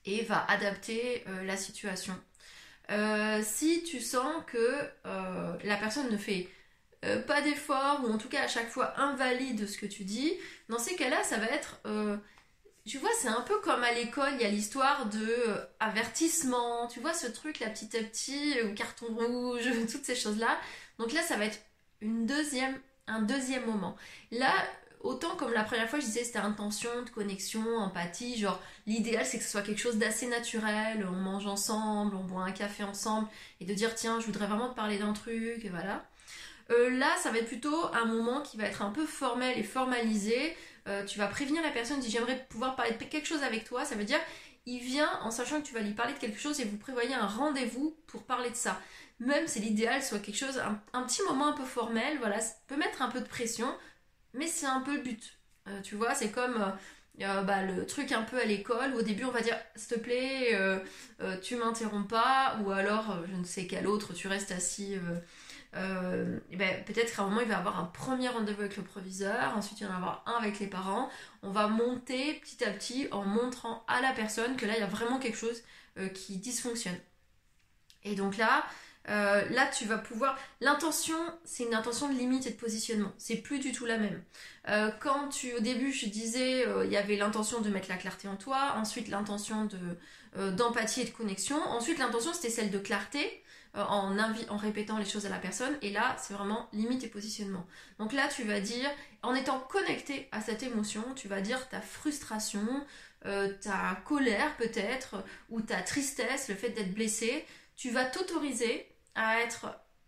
et 0.06 0.24
va 0.24 0.46
adapter 0.50 1.26
la 1.44 1.58
situation. 1.58 2.16
si 3.44 3.84
tu 3.84 4.00
sens 4.00 4.34
que 4.48 4.90
la 5.04 5.76
personne 5.76 6.10
ne 6.10 6.18
fait 6.18 6.50
pas 7.28 7.42
d'effort 7.42 8.02
ou 8.04 8.08
en 8.12 8.18
tout 8.18 8.30
cas 8.30 8.44
à 8.44 8.48
chaque 8.48 8.70
fois 8.70 8.98
invalide 9.00 9.68
ce 9.68 9.78
que 9.78 9.86
tu 9.86 10.06
dis, 10.06 10.34
dans 10.70 10.80
ces 10.80 10.96
cas-là, 10.96 11.22
ça 11.24 11.38
va 11.38 11.48
être 11.48 11.82
tu 12.88 12.98
vois, 12.98 13.10
c'est 13.20 13.28
un 13.28 13.42
peu 13.42 13.60
comme 13.60 13.84
à 13.84 13.92
l'école, 13.92 14.32
il 14.36 14.42
y 14.42 14.46
a 14.46 14.50
l'histoire 14.50 15.08
de 15.08 15.36
avertissement, 15.82 16.88
tu 16.88 17.02
vois 17.02 17.14
ce 17.14 17.28
truc 17.28 17.60
là 17.60 17.70
petit 17.70 17.96
à 17.98 18.02
petit, 18.02 18.56
carton 18.76 19.14
rouge, 19.14 19.70
toutes 19.92 20.06
ces 20.06 20.16
choses-là. 20.16 20.58
Donc 20.98 21.12
là, 21.12 21.22
ça 21.22 21.36
va 21.36 21.46
être 21.46 21.60
une 22.02 22.26
deuxième 22.26 22.80
un 23.10 23.22
deuxième 23.22 23.66
moment. 23.66 23.96
Là, 24.32 24.52
autant 25.02 25.36
comme 25.36 25.54
la 25.54 25.64
première 25.64 25.90
fois, 25.90 26.00
je 26.00 26.06
disais 26.06 26.24
c'était 26.24 26.40
intention, 26.40 26.90
de 27.04 27.10
connexion, 27.10 27.78
empathie, 27.78 28.38
genre 28.38 28.62
l'idéal 28.88 29.26
c'est 29.26 29.38
que 29.38 29.44
ce 29.44 29.50
soit 29.50 29.62
quelque 29.62 29.80
chose 29.80 29.98
d'assez 29.98 30.28
naturel, 30.28 31.08
on 31.10 31.16
mange 31.16 31.48
ensemble, 31.48 32.16
on 32.16 32.24
boit 32.24 32.44
un 32.44 32.52
café 32.52 32.84
ensemble, 32.84 33.28
et 33.60 33.66
de 33.66 33.74
dire 33.74 33.96
tiens, 33.96 34.20
je 34.20 34.26
voudrais 34.26 34.48
vraiment 34.48 34.70
te 34.70 34.76
parler 34.76 34.98
d'un 34.98 35.14
truc, 35.14 35.64
et 35.64 35.70
voilà. 35.70 36.06
Euh, 36.72 36.92
là, 36.92 37.16
ça 37.18 37.32
va 37.32 37.40
être 37.40 37.48
plutôt 37.48 37.86
un 37.94 38.06
moment 38.06 38.42
qui 38.42 38.58
va 38.58 38.66
être 38.66 38.84
un 38.84 38.92
peu 38.92 39.08
formel 39.08 39.58
et 39.58 39.64
formalisé. 39.64 40.56
Euh, 40.88 41.04
tu 41.04 41.18
vas 41.18 41.26
prévenir 41.26 41.64
la 41.64 41.72
personne, 41.72 42.00
si 42.02 42.12
j'aimerais 42.12 42.46
pouvoir 42.50 42.76
parler 42.76 42.92
de 42.92 43.04
quelque 43.04 43.28
chose 43.28 43.42
avec 43.42 43.64
toi, 43.64 43.86
ça 43.86 43.96
veut 43.96 44.04
dire 44.04 44.20
il 44.66 44.80
vient 44.80 45.10
en 45.24 45.32
sachant 45.32 45.62
que 45.62 45.66
tu 45.66 45.74
vas 45.74 45.80
lui 45.80 45.94
parler 45.94 46.14
de 46.14 46.20
quelque 46.20 46.40
chose 46.40 46.60
et 46.60 46.66
vous 46.66 46.78
prévoyez 46.78 47.16
un 47.16 47.26
rendez-vous 47.26 47.96
pour 48.08 48.24
parler 48.24 48.52
de 48.52 48.56
ça 48.56 48.80
même 49.20 49.48
c'est 49.48 49.60
l'idéal 49.60 50.02
soit 50.02 50.20
quelque 50.20 50.38
chose, 50.38 50.62
un, 50.94 51.04
petit 51.04 51.22
moment 51.24 51.48
un 51.48 51.54
peu 51.54 51.66
formel, 51.66 52.18
voilà, 52.20 52.40
ça 52.40 52.54
peut 52.68 52.78
mettre 52.78 53.02
un 53.02 53.10
peu 53.10 53.20
de 53.20 53.28
pression, 53.28 53.68
mais 54.34 54.48
c'est 54.48 54.66
un 54.66 54.82
peu 54.82 54.96
le 54.96 55.02
but. 55.02 55.40
Euh, 55.68 55.82
tu 55.82 55.96
vois, 55.96 56.16
c'est 56.16 56.32
comme 56.32 56.62
euh, 56.62 57.26
euh, 57.26 57.44
bah, 57.44 57.64
le 57.64 57.86
truc 57.86 58.12
un 58.12 58.24
peu 58.24 58.40
à 58.40 58.46
l'école, 58.46 58.94
où 58.94 59.00
au 59.00 59.02
début 59.02 59.26
on 59.26 59.32
va 59.32 59.42
dire 59.42 59.58
s'il 59.76 59.98
te 59.98 60.00
plaît, 60.00 60.58
tu 61.42 61.58
m'interromps 61.58 62.08
pas, 62.08 62.58
ou 62.64 62.72
alors 62.72 63.18
je 63.30 63.36
ne 63.36 63.44
sais 63.44 63.68
quel 63.68 63.88
autre, 63.88 64.14
tu 64.14 64.28
restes 64.28 64.52
assis. 64.52 64.96
Ben, 65.74 66.84
peut-être 66.86 67.16
qu'à 67.16 67.24
un 67.24 67.26
moment 67.28 67.42
il 67.42 67.48
va 67.48 67.58
avoir 67.58 67.78
un 67.80 67.86
premier 67.86 68.30
rendez-vous 68.30 68.62
avec 68.62 68.78
le 68.78 68.84
proviseur, 68.84 69.56
ensuite 69.56 69.82
il 69.82 69.88
va 69.88 69.94
en 69.94 69.98
avoir 69.98 70.24
un 70.28 70.42
avec 70.42 70.60
les 70.60 70.68
parents. 70.68 71.10
On 71.44 71.52
va 71.52 71.68
monter 71.68 72.36
petit 72.36 72.64
à 72.64 72.72
petit 72.72 73.08
en 73.12 73.26
montrant 73.26 73.84
à 73.88 74.02
la 74.02 74.14
personne 74.14 74.56
que 74.56 74.66
là 74.66 74.74
il 74.78 74.80
y 74.80 74.84
a 74.84 74.88
vraiment 74.88 75.20
quelque 75.20 75.38
chose 75.38 75.62
qui 76.14 76.38
dysfonctionne. 76.38 76.98
Et 78.04 78.16
donc 78.16 78.38
là, 78.38 78.64
euh, 79.08 79.48
là, 79.50 79.68
tu 79.68 79.86
vas 79.86 79.98
pouvoir. 79.98 80.38
L'intention, 80.62 81.18
c'est 81.44 81.64
une 81.64 81.74
intention 81.74 82.10
de 82.10 82.18
limite 82.18 82.46
et 82.48 82.52
de 82.52 82.56
positionnement. 82.56 83.12
C'est 83.18 83.38
plus 83.38 83.60
du 83.60 83.72
tout 83.72 83.86
la 83.86 83.98
même. 83.98 84.22
Euh, 84.68 84.92
quand 85.00 85.30
tu, 85.30 85.54
au 85.56 85.60
début, 85.60 85.92
je 85.92 86.06
disais, 86.08 86.68
euh, 86.68 86.86
il 86.86 86.92
y 86.92 86.98
avait 86.98 87.16
l'intention 87.16 87.62
de 87.62 87.70
mettre 87.70 87.90
la 87.90 87.98
clarté 87.98 88.28
en 88.28 88.36
toi. 88.36 88.76
Ensuite, 88.78 89.08
l'intention 89.08 89.66
de 89.66 89.80
d'empathie 90.52 91.02
et 91.02 91.06
de 91.06 91.10
connexion. 91.10 91.60
Ensuite, 91.60 91.98
l'intention, 91.98 92.34
c'était 92.34 92.52
celle 92.52 92.70
de 92.70 92.78
clarté. 92.78 93.44
En, 93.76 94.18
en 94.18 94.58
répétant 94.58 94.98
les 94.98 95.06
choses 95.06 95.28
à 95.28 95.30
la 95.30 95.38
personne 95.38 95.78
et 95.84 95.92
là 95.92 96.16
c'est 96.18 96.34
vraiment 96.34 96.68
limite 96.74 97.04
et 97.04 97.08
positionnement 97.08 97.68
donc 98.00 98.14
là 98.14 98.28
tu 98.28 98.42
vas 98.42 98.60
dire 98.60 98.90
en 99.22 99.36
étant 99.36 99.60
connecté 99.60 100.28
à 100.32 100.42
cette 100.42 100.64
émotion 100.64 101.04
tu 101.16 101.28
vas 101.28 101.40
dire 101.40 101.70
ta 101.70 101.80
frustration 101.80 102.66
ta 103.22 104.02
colère 104.06 104.58
peut-être 104.58 105.24
ou 105.52 105.62
ta 105.62 105.84
tristesse 105.84 106.50
le 106.50 106.56
fait 106.56 106.72
d'être 106.72 106.96
blessé 106.96 107.46
tu 107.80 107.92
vas 107.92 108.04
t'autoriser 108.04 108.86
à 109.16 109.40
être 109.40 109.68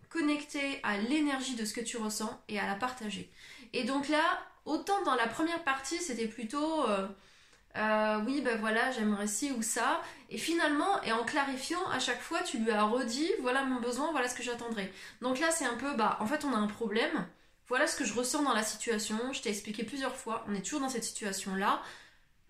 connecté 0.10 0.82
à 0.84 0.98
l'énergie 0.98 1.56
de 1.56 1.64
ce 1.64 1.74
que 1.74 1.80
tu 1.80 1.96
ressens 1.96 2.44
et 2.50 2.60
à 2.60 2.68
la 2.68 2.76
partager. 2.76 3.32
Et 3.72 3.86
donc 3.86 4.10
là, 4.10 4.22
autant 4.66 5.02
dans 5.06 5.16
la 5.16 5.26
première 5.26 5.64
partie, 5.64 5.98
c'était 6.00 6.28
plutôt 6.28 6.86
euh, 6.86 7.08
euh, 7.78 8.20
oui, 8.26 8.42
ben 8.42 8.60
voilà, 8.60 8.92
j'aimerais 8.92 9.28
ci 9.28 9.54
ou 9.54 9.62
ça. 9.62 10.02
Et 10.30 10.38
finalement, 10.38 11.02
et 11.04 11.14
en 11.14 11.24
clarifiant, 11.24 11.88
à 11.92 12.00
chaque 12.00 12.20
fois, 12.20 12.44
tu 12.44 12.58
lui 12.58 12.72
as 12.72 12.84
redit 12.84 13.32
voilà 13.42 13.64
mon 13.64 13.80
besoin, 13.80 14.12
voilà 14.12 14.28
ce 14.28 14.36
que 14.36 14.44
j'attendrai. 14.44 14.92
Donc 15.22 15.40
là, 15.40 15.50
c'est 15.52 15.66
un 15.66 15.78
peu 15.78 15.96
bah 15.96 16.18
en 16.20 16.26
fait, 16.26 16.44
on 16.44 16.54
a 16.54 16.58
un 16.58 16.68
problème. 16.68 17.26
Voilà 17.70 17.88
ce 17.88 17.96
que 17.96 18.04
je 18.04 18.14
ressens 18.14 18.44
dans 18.44 18.54
la 18.54 18.64
situation. 18.64 19.32
Je 19.32 19.42
t'ai 19.42 19.50
expliqué 19.50 19.86
plusieurs 19.86 20.18
fois. 20.18 20.44
On 20.50 20.54
est 20.56 20.62
toujours 20.62 20.82
dans 20.82 20.90
cette 20.90 21.06
situation-là. 21.06 21.82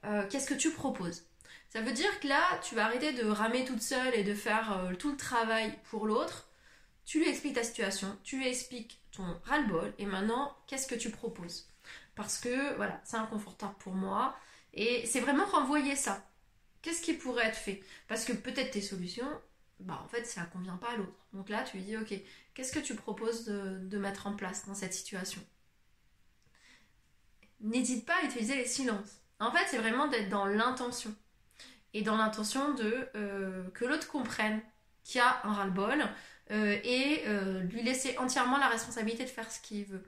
Euh, 0.05 0.25
qu'est-ce 0.27 0.47
que 0.47 0.55
tu 0.55 0.71
proposes? 0.71 1.25
Ça 1.69 1.81
veut 1.81 1.93
dire 1.93 2.19
que 2.19 2.27
là, 2.27 2.59
tu 2.63 2.75
vas 2.75 2.85
arrêter 2.85 3.13
de 3.13 3.25
ramer 3.25 3.65
toute 3.65 3.81
seule 3.81 4.13
et 4.15 4.23
de 4.23 4.33
faire 4.33 4.77
euh, 4.77 4.95
tout 4.95 5.11
le 5.11 5.17
travail 5.17 5.77
pour 5.89 6.05
l'autre. 6.05 6.49
Tu 7.05 7.19
lui 7.19 7.29
expliques 7.29 7.55
ta 7.55 7.63
situation, 7.63 8.17
tu 8.23 8.37
lui 8.37 8.47
expliques 8.47 9.01
ton 9.11 9.25
ras-le-bol 9.45 9.93
et 9.97 10.05
maintenant, 10.05 10.55
qu'est-ce 10.67 10.87
que 10.87 10.95
tu 10.95 11.09
proposes? 11.09 11.69
Parce 12.15 12.39
que 12.39 12.75
voilà, 12.75 13.01
c'est 13.03 13.17
inconfortable 13.17 13.75
pour 13.79 13.93
moi. 13.93 14.35
Et 14.73 15.05
c'est 15.05 15.19
vraiment 15.19 15.45
renvoyer 15.45 15.95
ça. 15.95 16.25
Qu'est-ce 16.81 17.01
qui 17.01 17.13
pourrait 17.13 17.47
être 17.47 17.57
fait? 17.57 17.83
Parce 18.07 18.25
que 18.25 18.33
peut-être 18.33 18.71
tes 18.71 18.81
solutions, 18.81 19.29
bah 19.79 20.01
en 20.03 20.07
fait, 20.07 20.25
ça 20.25 20.41
ne 20.41 20.47
convient 20.47 20.77
pas 20.77 20.91
à 20.91 20.97
l'autre. 20.97 21.27
Donc 21.33 21.49
là, 21.49 21.63
tu 21.63 21.77
lui 21.77 21.83
dis, 21.83 21.97
ok, 21.97 22.13
qu'est-ce 22.53 22.71
que 22.71 22.79
tu 22.79 22.95
proposes 22.95 23.45
de, 23.45 23.97
mettre 23.97 24.27
en 24.27 24.35
place 24.35 24.65
dans 24.65 24.73
cette 24.73 24.93
situation? 24.93 25.41
N'hésite 27.59 28.05
pas 28.05 28.15
à 28.21 28.25
utiliser 28.25 28.55
les 28.55 28.65
silences. 28.65 29.19
En 29.39 29.51
fait, 29.51 29.65
c'est 29.69 29.77
vraiment 29.77 30.07
d'être 30.07 30.29
dans 30.29 30.45
l'intention. 30.45 31.15
Et 31.93 32.01
dans 32.01 32.17
l'intention 32.17 32.73
de 32.73 33.07
euh, 33.15 33.69
que 33.73 33.85
l'autre 33.85 34.07
comprenne 34.07 34.61
qu'il 35.03 35.19
y 35.19 35.21
a 35.21 35.41
un 35.43 35.53
ras-le-bol 35.53 36.03
euh, 36.51 36.77
et 36.83 37.23
euh, 37.27 37.61
lui 37.61 37.83
laisser 37.83 38.17
entièrement 38.17 38.57
la 38.57 38.67
responsabilité 38.67 39.23
de 39.23 39.29
faire 39.29 39.49
ce 39.51 39.59
qu'il 39.61 39.85
veut. 39.85 40.03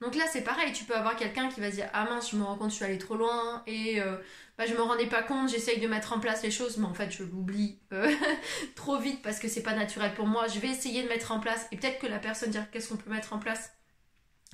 Donc 0.00 0.14
là, 0.14 0.24
c'est 0.30 0.42
pareil, 0.42 0.72
tu 0.72 0.84
peux 0.84 0.94
avoir 0.94 1.16
quelqu'un 1.16 1.48
qui 1.48 1.60
va 1.60 1.70
dire 1.70 1.88
Ah 1.92 2.04
mince, 2.04 2.30
je 2.30 2.36
me 2.36 2.44
rends 2.44 2.56
compte, 2.56 2.70
je 2.70 2.76
suis 2.76 2.84
allée 2.84 2.98
trop 2.98 3.16
loin 3.16 3.64
et 3.66 4.00
euh, 4.00 4.16
bah, 4.56 4.64
je 4.64 4.74
me 4.74 4.80
rendais 4.80 5.06
pas 5.06 5.22
compte, 5.22 5.48
j'essaye 5.48 5.80
de 5.80 5.88
mettre 5.88 6.12
en 6.12 6.20
place 6.20 6.42
les 6.44 6.52
choses, 6.52 6.76
mais 6.76 6.86
en 6.86 6.94
fait, 6.94 7.10
je 7.10 7.24
l'oublie 7.24 7.80
trop 8.76 8.98
vite 8.98 9.22
parce 9.22 9.40
que 9.40 9.48
c'est 9.48 9.62
pas 9.62 9.74
naturel 9.74 10.14
pour 10.14 10.26
moi. 10.26 10.46
Je 10.46 10.60
vais 10.60 10.68
essayer 10.68 11.02
de 11.02 11.08
mettre 11.08 11.32
en 11.32 11.40
place 11.40 11.66
et 11.72 11.76
peut-être 11.76 11.98
que 11.98 12.06
la 12.06 12.20
personne 12.20 12.50
dire 12.50 12.70
Qu'est-ce 12.70 12.90
qu'on 12.90 12.96
peut 12.96 13.10
mettre 13.10 13.32
en 13.32 13.40
place? 13.40 13.72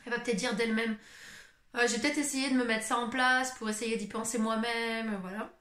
Elle 0.06 0.12
va 0.12 0.18
peut-être 0.18 0.36
dire 0.36 0.54
d'elle-même 0.56 0.96
euh, 1.76 1.86
J'ai 1.88 1.98
peut-être 1.98 2.18
essayé 2.18 2.48
de 2.48 2.54
me 2.54 2.64
mettre 2.64 2.84
ça 2.84 2.96
en 2.96 3.10
place 3.10 3.52
pour 3.58 3.68
essayer 3.68 3.96
d'y 3.96 4.06
penser 4.06 4.38
moi-même, 4.38 5.18
voilà. 5.20 5.52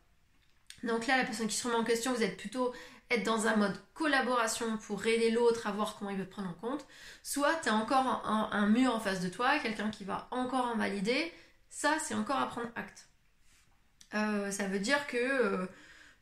Donc 0.84 1.08
là, 1.08 1.18
la 1.18 1.24
personne 1.24 1.48
qui 1.48 1.56
se 1.56 1.68
remet 1.68 1.78
en 1.78 1.84
question, 1.84 2.14
vous 2.14 2.24
êtes 2.24 2.38
plutôt 2.38 2.74
être 3.10 3.24
dans 3.24 3.48
un 3.48 3.56
mode 3.56 3.76
collaboration 3.94 4.78
pour 4.78 5.06
aider 5.06 5.32
l'autre 5.32 5.68
à 5.68 5.72
voir 5.72 5.96
comment 5.98 6.12
il 6.12 6.18
veut 6.18 6.26
prendre 6.26 6.50
en 6.50 6.54
compte, 6.54 6.86
soit 7.22 7.56
tu 7.62 7.70
as 7.70 7.76
encore 7.76 8.24
un, 8.26 8.68
mur 8.68 8.94
en 8.94 9.00
face 9.00 9.20
de 9.22 9.30
toi, 9.30 9.60
quelqu'un 9.60 9.90
qui 9.90 10.04
va 10.04 10.28
encore 10.32 10.68
invalider, 10.68 11.32
ça 11.70 11.98
c'est 12.00 12.16
encore 12.16 12.38
à 12.38 12.48
prendre 12.48 12.70
acte. 12.76 13.08
Euh, 14.14 14.52
ça 14.52 14.68
veut 14.68 14.80
dire 14.80 15.06
que, 15.08 15.18
euh, 15.18 15.66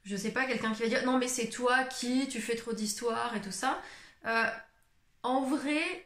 je 0.03 0.15
sais 0.15 0.31
pas, 0.31 0.45
quelqu'un 0.45 0.73
qui 0.73 0.81
va 0.83 0.89
dire 0.89 1.05
non 1.05 1.17
mais 1.17 1.27
c'est 1.27 1.49
toi 1.49 1.83
qui, 1.83 2.27
tu 2.27 2.41
fais 2.41 2.55
trop 2.55 2.73
d'histoire 2.73 3.35
et 3.35 3.41
tout 3.41 3.51
ça. 3.51 3.81
Euh, 4.25 4.45
en 5.23 5.41
vrai, 5.41 6.05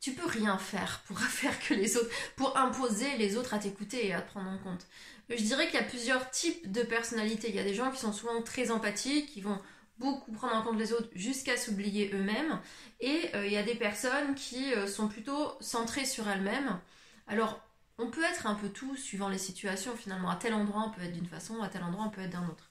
tu 0.00 0.12
peux 0.12 0.26
rien 0.26 0.58
faire 0.58 1.02
pour 1.06 1.18
faire 1.20 1.58
que 1.60 1.74
les 1.74 1.96
autres, 1.96 2.10
pour 2.36 2.56
imposer 2.56 3.16
les 3.18 3.36
autres 3.36 3.54
à 3.54 3.58
t'écouter 3.58 4.06
et 4.06 4.14
à 4.14 4.22
te 4.22 4.30
prendre 4.30 4.50
en 4.50 4.58
compte. 4.58 4.86
Je 5.28 5.42
dirais 5.42 5.66
qu'il 5.66 5.78
y 5.78 5.82
a 5.82 5.86
plusieurs 5.86 6.30
types 6.30 6.72
de 6.72 6.82
personnalités. 6.82 7.50
Il 7.50 7.54
y 7.54 7.60
a 7.60 7.64
des 7.64 7.74
gens 7.74 7.90
qui 7.90 8.00
sont 8.00 8.12
souvent 8.12 8.42
très 8.42 8.70
empathiques, 8.70 9.30
qui 9.30 9.40
vont 9.40 9.60
beaucoup 9.98 10.32
prendre 10.32 10.56
en 10.56 10.62
compte 10.62 10.78
les 10.78 10.92
autres 10.92 11.08
jusqu'à 11.14 11.56
s'oublier 11.56 12.10
eux-mêmes. 12.12 12.58
Et 13.00 13.30
euh, 13.34 13.46
il 13.46 13.52
y 13.52 13.56
a 13.56 13.62
des 13.62 13.76
personnes 13.76 14.34
qui 14.34 14.74
euh, 14.74 14.88
sont 14.88 15.06
plutôt 15.06 15.52
centrées 15.60 16.06
sur 16.06 16.28
elles-mêmes. 16.28 16.80
Alors, 17.28 17.60
on 17.98 18.10
peut 18.10 18.24
être 18.24 18.46
un 18.46 18.54
peu 18.54 18.70
tout 18.70 18.96
suivant 18.96 19.28
les 19.28 19.38
situations. 19.38 19.94
Finalement, 19.94 20.30
à 20.30 20.36
tel 20.36 20.54
endroit, 20.54 20.84
on 20.86 20.90
peut 20.90 21.02
être 21.02 21.12
d'une 21.12 21.26
façon, 21.26 21.62
à 21.62 21.68
tel 21.68 21.84
endroit, 21.84 22.06
on 22.06 22.10
peut 22.10 22.22
être 22.22 22.30
d'un 22.30 22.48
autre. 22.48 22.70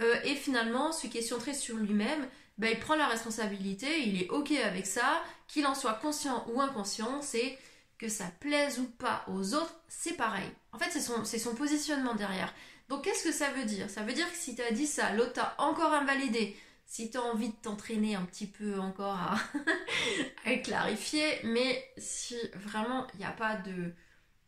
Euh, 0.00 0.16
et 0.24 0.34
finalement, 0.34 0.92
celui 0.92 1.10
qui 1.10 1.18
est 1.18 1.22
centré 1.22 1.54
sur 1.54 1.76
lui-même, 1.76 2.26
ben, 2.58 2.70
il 2.72 2.78
prend 2.78 2.94
la 2.94 3.08
responsabilité, 3.08 4.06
il 4.06 4.22
est 4.22 4.30
OK 4.30 4.52
avec 4.52 4.86
ça, 4.86 5.22
qu'il 5.48 5.66
en 5.66 5.74
soit 5.74 5.94
conscient 5.94 6.46
ou 6.48 6.60
inconscient, 6.60 7.20
c'est 7.20 7.58
que 7.98 8.08
ça 8.08 8.26
plaise 8.40 8.78
ou 8.78 8.84
pas 8.84 9.24
aux 9.28 9.54
autres, 9.54 9.74
c'est 9.88 10.14
pareil. 10.14 10.48
En 10.72 10.78
fait, 10.78 10.90
c'est 10.90 11.38
son, 11.38 11.54
positionnement 11.54 12.14
derrière. 12.14 12.52
Donc 12.88 13.04
qu'est-ce 13.04 13.24
que 13.24 13.32
ça 13.32 13.50
veut 13.50 13.64
dire? 13.64 13.88
Ça 13.88 14.02
veut 14.02 14.12
dire 14.12 14.30
que 14.30 14.36
si 14.36 14.54
tu 14.54 14.62
as 14.62 14.72
dit 14.72 14.86
ça, 14.86 15.12
l'autre 15.12 15.34
t'a 15.34 15.54
encore 15.58 15.92
invalidé, 15.92 16.56
si 16.86 17.10
tu 17.10 17.16
as 17.16 17.22
envie 17.22 17.48
de 17.48 17.56
t'entraîner 17.62 18.14
un 18.14 18.24
petit 18.24 18.46
peu 18.46 18.78
encore 18.78 19.16
à, 19.16 20.56
clarifier, 20.62 21.40
mais 21.44 21.84
si 21.96 22.36
vraiment 22.54 23.06
il 23.14 23.20
n'y 23.20 23.24
a 23.24 23.30
pas 23.30 23.58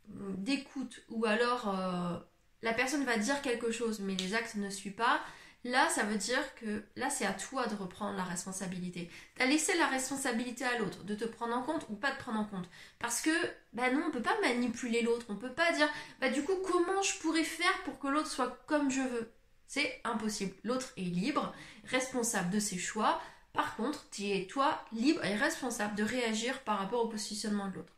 d'écoute 0.08 1.02
ou 1.08 1.24
alors 1.24 1.74
euh, 1.74 2.18
la 2.62 2.72
personne 2.74 3.04
va 3.04 3.16
dire 3.16 3.40
quelque 3.42 3.72
chose 3.72 4.00
mais 4.00 4.14
les 4.14 4.34
actes 4.34 4.56
ne 4.56 4.68
suivent 4.68 4.94
pas, 4.94 5.20
Là, 5.66 5.88
ça 5.88 6.04
veut 6.04 6.16
dire 6.16 6.54
que 6.54 6.84
là, 6.94 7.10
c'est 7.10 7.26
à 7.26 7.32
toi 7.32 7.66
de 7.66 7.74
reprendre 7.74 8.16
la 8.16 8.22
responsabilité. 8.22 9.10
Tu 9.34 9.42
as 9.42 9.46
laissé 9.46 9.76
la 9.76 9.88
responsabilité 9.88 10.64
à 10.64 10.78
l'autre 10.78 11.02
de 11.02 11.16
te 11.16 11.24
prendre 11.24 11.56
en 11.56 11.62
compte 11.62 11.84
ou 11.88 11.96
pas 11.96 12.12
de 12.12 12.18
prendre 12.18 12.38
en 12.38 12.44
compte. 12.44 12.68
Parce 13.00 13.20
que, 13.20 13.30
bah 13.72 13.90
non, 13.90 14.04
on 14.06 14.10
peut 14.12 14.22
pas 14.22 14.40
manipuler 14.42 15.02
l'autre. 15.02 15.26
On 15.28 15.34
peut 15.34 15.52
pas 15.52 15.72
dire, 15.72 15.88
bah 16.20 16.28
du 16.28 16.44
coup, 16.44 16.54
comment 16.64 17.02
je 17.02 17.18
pourrais 17.18 17.42
faire 17.42 17.82
pour 17.82 17.98
que 17.98 18.06
l'autre 18.06 18.28
soit 18.28 18.62
comme 18.66 18.92
je 18.92 19.00
veux? 19.00 19.32
C'est 19.66 20.00
impossible. 20.04 20.54
L'autre 20.62 20.92
est 20.96 21.00
libre, 21.00 21.52
responsable 21.86 22.50
de 22.50 22.60
ses 22.60 22.78
choix. 22.78 23.20
Par 23.52 23.74
contre, 23.74 24.08
tu 24.10 24.22
es 24.28 24.46
toi 24.46 24.84
libre 24.92 25.24
et 25.24 25.34
responsable 25.34 25.96
de 25.96 26.04
réagir 26.04 26.60
par 26.60 26.78
rapport 26.78 27.04
au 27.04 27.08
positionnement 27.08 27.66
de 27.66 27.74
l'autre. 27.74 27.92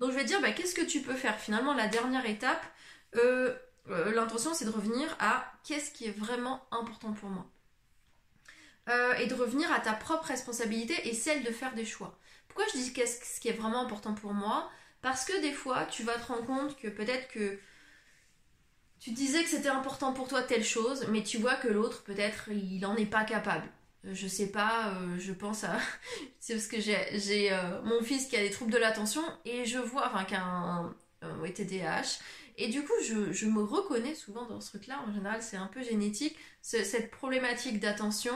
Donc 0.00 0.10
je 0.10 0.16
vais 0.16 0.24
dire, 0.24 0.42
bah, 0.42 0.52
qu'est-ce 0.52 0.74
que 0.74 0.84
tu 0.84 1.00
peux 1.00 1.14
faire? 1.14 1.38
Finalement, 1.40 1.72
la 1.72 1.86
dernière 1.86 2.26
étape, 2.26 2.62
euh, 3.16 3.56
euh, 3.88 4.12
l'intention 4.12 4.54
c'est 4.54 4.64
de 4.64 4.70
revenir 4.70 5.16
à 5.18 5.52
qu'est-ce 5.64 5.90
qui 5.90 6.06
est 6.06 6.16
vraiment 6.16 6.64
important 6.70 7.12
pour 7.12 7.30
moi. 7.30 7.46
Euh, 8.88 9.14
et 9.14 9.26
de 9.26 9.34
revenir 9.34 9.70
à 9.72 9.80
ta 9.80 9.92
propre 9.92 10.24
responsabilité 10.24 11.08
et 11.08 11.14
celle 11.14 11.44
de 11.44 11.50
faire 11.50 11.74
des 11.74 11.84
choix. 11.84 12.18
Pourquoi 12.48 12.64
je 12.72 12.78
dis 12.78 12.92
qu'est-ce 12.92 13.40
qui 13.40 13.48
est 13.48 13.52
vraiment 13.52 13.82
important 13.82 14.14
pour 14.14 14.32
moi? 14.32 14.70
Parce 15.02 15.24
que 15.24 15.40
des 15.40 15.52
fois, 15.52 15.86
tu 15.86 16.02
vas 16.02 16.14
te 16.14 16.26
rendre 16.26 16.46
compte 16.46 16.76
que 16.76 16.88
peut-être 16.88 17.28
que 17.28 17.58
tu 18.98 19.12
disais 19.12 19.42
que 19.42 19.48
c'était 19.48 19.68
important 19.68 20.12
pour 20.12 20.28
toi 20.28 20.42
telle 20.42 20.64
chose, 20.64 21.06
mais 21.10 21.22
tu 21.22 21.38
vois 21.38 21.54
que 21.54 21.68
l'autre, 21.68 22.02
peut-être, 22.02 22.48
il 22.50 22.80
n'en 22.80 22.96
est 22.96 23.06
pas 23.06 23.24
capable. 23.24 23.68
Euh, 24.04 24.14
je 24.14 24.26
sais 24.26 24.50
pas, 24.50 24.94
je 25.18 25.32
pense 25.32 25.64
à. 25.64 25.78
c'est 26.40 26.54
parce 26.54 26.66
que 26.66 26.80
j'ai 26.80 27.58
mon 27.84 28.02
fils 28.02 28.26
qui 28.26 28.36
a 28.36 28.40
des 28.40 28.50
troubles 28.50 28.72
de 28.72 28.78
l'attention 28.78 29.22
et 29.44 29.64
je 29.64 29.78
vois, 29.78 30.06
enfin, 30.06 30.24
qui 30.24 30.34
a 30.34 30.42
un, 30.42 30.94
TDAH, 31.54 32.18
et 32.62 32.68
du 32.68 32.82
coup, 32.82 32.92
je, 33.02 33.46
me 33.46 33.62
reconnais 33.62 34.14
souvent 34.14 34.46
dans 34.46 34.60
ce 34.60 34.70
truc-là. 34.70 35.02
En 35.06 35.12
général, 35.12 35.42
c'est 35.42 35.56
un 35.56 35.66
peu 35.66 35.82
génétique. 35.82 36.36
cette 36.62 37.10
problématique 37.10 37.80
d'attention, 37.80 38.34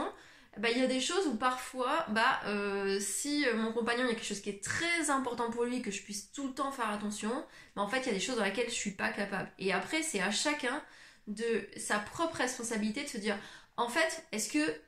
bah, 0.59 0.71
il 0.71 0.79
y 0.79 0.83
a 0.83 0.87
des 0.87 1.01
choses 1.01 1.27
où 1.27 1.37
parfois, 1.37 2.07
bah, 2.11 2.41
euh, 2.47 2.99
si 3.01 3.45
mon 3.57 3.73
compagnon, 3.73 4.05
il 4.05 4.09
y 4.09 4.11
a 4.11 4.15
quelque 4.15 4.27
chose 4.27 4.41
qui 4.41 4.51
est 4.51 4.63
très 4.63 5.11
important 5.11 5.51
pour 5.51 5.65
lui, 5.65 5.83
que 5.83 5.91
je 5.91 6.03
puisse 6.03 6.33
tout 6.33 6.47
le 6.47 6.55
temps 6.55 6.73
faire 6.73 6.91
attention, 6.91 7.45
bah, 7.77 7.83
en 7.83 7.89
fait, 7.89 8.01
il 8.01 8.07
y 8.07 8.11
a 8.11 8.15
des 8.15 8.21
choses 8.21 8.37
dans 8.37 8.45
lesquelles 8.45 8.69
je 8.69 8.75
suis 8.75 8.93
pas 8.93 9.11
capable. 9.11 9.51
Et 9.59 9.73
après, 9.73 10.03
c'est 10.03 10.21
à 10.21 10.31
chacun 10.31 10.83
de 11.27 11.67
sa 11.77 11.99
propre 11.99 12.37
responsabilité 12.37 13.03
de 13.03 13.09
se 13.09 13.19
dire, 13.19 13.39
en 13.77 13.89
fait, 13.89 14.27
est-ce 14.33 14.53
que 14.53 14.81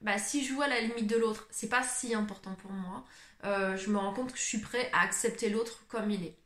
bah, 0.00 0.18
si 0.18 0.44
je 0.44 0.52
vois 0.52 0.68
la 0.68 0.80
limite 0.80 1.06
de 1.06 1.16
l'autre, 1.16 1.48
c'est 1.50 1.68
pas 1.68 1.82
si 1.82 2.14
important 2.14 2.54
pour 2.56 2.70
moi, 2.72 3.04
euh, 3.44 3.76
je 3.76 3.90
me 3.90 3.98
rends 3.98 4.12
compte 4.12 4.32
que 4.32 4.38
je 4.38 4.44
suis 4.44 4.58
prêt 4.58 4.90
à 4.92 5.02
accepter 5.02 5.48
l'autre 5.48 5.84
comme 5.88 6.10
il 6.10 6.24
est. 6.24 6.36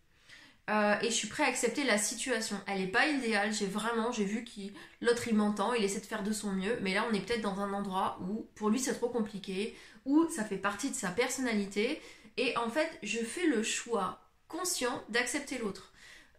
Euh, 0.68 0.96
et 1.00 1.06
je 1.06 1.14
suis 1.14 1.28
prêt 1.28 1.44
à 1.44 1.46
accepter 1.46 1.84
la 1.84 1.96
situation. 1.96 2.60
Elle 2.66 2.80
n'est 2.80 2.88
pas 2.88 3.06
idéale, 3.06 3.52
j'ai 3.52 3.66
vraiment, 3.66 4.12
j'ai 4.12 4.24
vu 4.24 4.44
que 4.44 4.60
l'autre 5.00 5.26
il 5.26 5.34
m'entend, 5.34 5.72
il 5.72 5.82
essaie 5.82 6.00
de 6.00 6.06
faire 6.06 6.22
de 6.22 6.32
son 6.32 6.52
mieux, 6.52 6.78
mais 6.82 6.92
là 6.92 7.06
on 7.10 7.14
est 7.14 7.20
peut-être 7.20 7.40
dans 7.40 7.60
un 7.60 7.72
endroit 7.72 8.18
où 8.28 8.46
pour 8.54 8.68
lui 8.68 8.78
c'est 8.78 8.94
trop 8.94 9.08
compliqué, 9.08 9.74
où 10.04 10.28
ça 10.28 10.44
fait 10.44 10.58
partie 10.58 10.90
de 10.90 10.94
sa 10.94 11.08
personnalité, 11.08 12.02
et 12.36 12.54
en 12.58 12.68
fait 12.68 12.98
je 13.02 13.18
fais 13.18 13.46
le 13.46 13.62
choix 13.62 14.20
conscient 14.46 15.02
d'accepter 15.08 15.56
l'autre, 15.58 15.92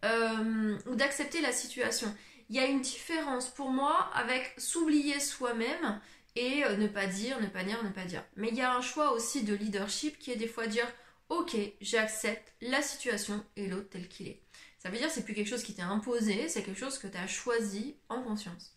euh, 0.04 0.78
ou 0.86 0.94
d'accepter 0.94 1.40
la 1.40 1.52
situation. 1.52 2.14
Il 2.50 2.56
y 2.56 2.60
a 2.60 2.66
une 2.66 2.80
différence 2.80 3.48
pour 3.48 3.70
moi 3.70 4.10
avec 4.14 4.54
s'oublier 4.58 5.18
soi-même 5.18 6.00
et 6.36 6.64
euh, 6.64 6.76
ne 6.76 6.86
pas 6.86 7.06
dire, 7.06 7.40
ne 7.40 7.46
pas 7.46 7.64
dire, 7.64 7.82
ne 7.82 7.90
pas 7.90 8.04
dire. 8.04 8.24
Mais 8.36 8.48
il 8.48 8.56
y 8.56 8.62
a 8.62 8.74
un 8.74 8.80
choix 8.80 9.12
aussi 9.12 9.42
de 9.42 9.54
leadership 9.54 10.18
qui 10.18 10.30
est 10.30 10.36
des 10.36 10.48
fois 10.48 10.68
dire 10.68 10.86
ok, 11.30 11.56
j'accepte 11.80 12.52
la 12.60 12.82
situation 12.82 13.42
et 13.56 13.66
l'autre 13.68 13.88
tel 13.90 14.08
qu'il 14.08 14.28
est. 14.28 14.42
Ça 14.78 14.90
veut 14.90 14.98
dire 14.98 15.08
que 15.08 15.12
c'est 15.12 15.24
plus 15.24 15.34
quelque 15.34 15.48
chose 15.48 15.62
qui 15.62 15.74
t'est 15.74 15.82
imposé, 15.82 16.48
c'est 16.48 16.62
quelque 16.62 16.78
chose 16.78 16.98
que 16.98 17.06
tu 17.06 17.16
as 17.16 17.26
choisi 17.26 17.96
en 18.08 18.22
conscience. 18.22 18.76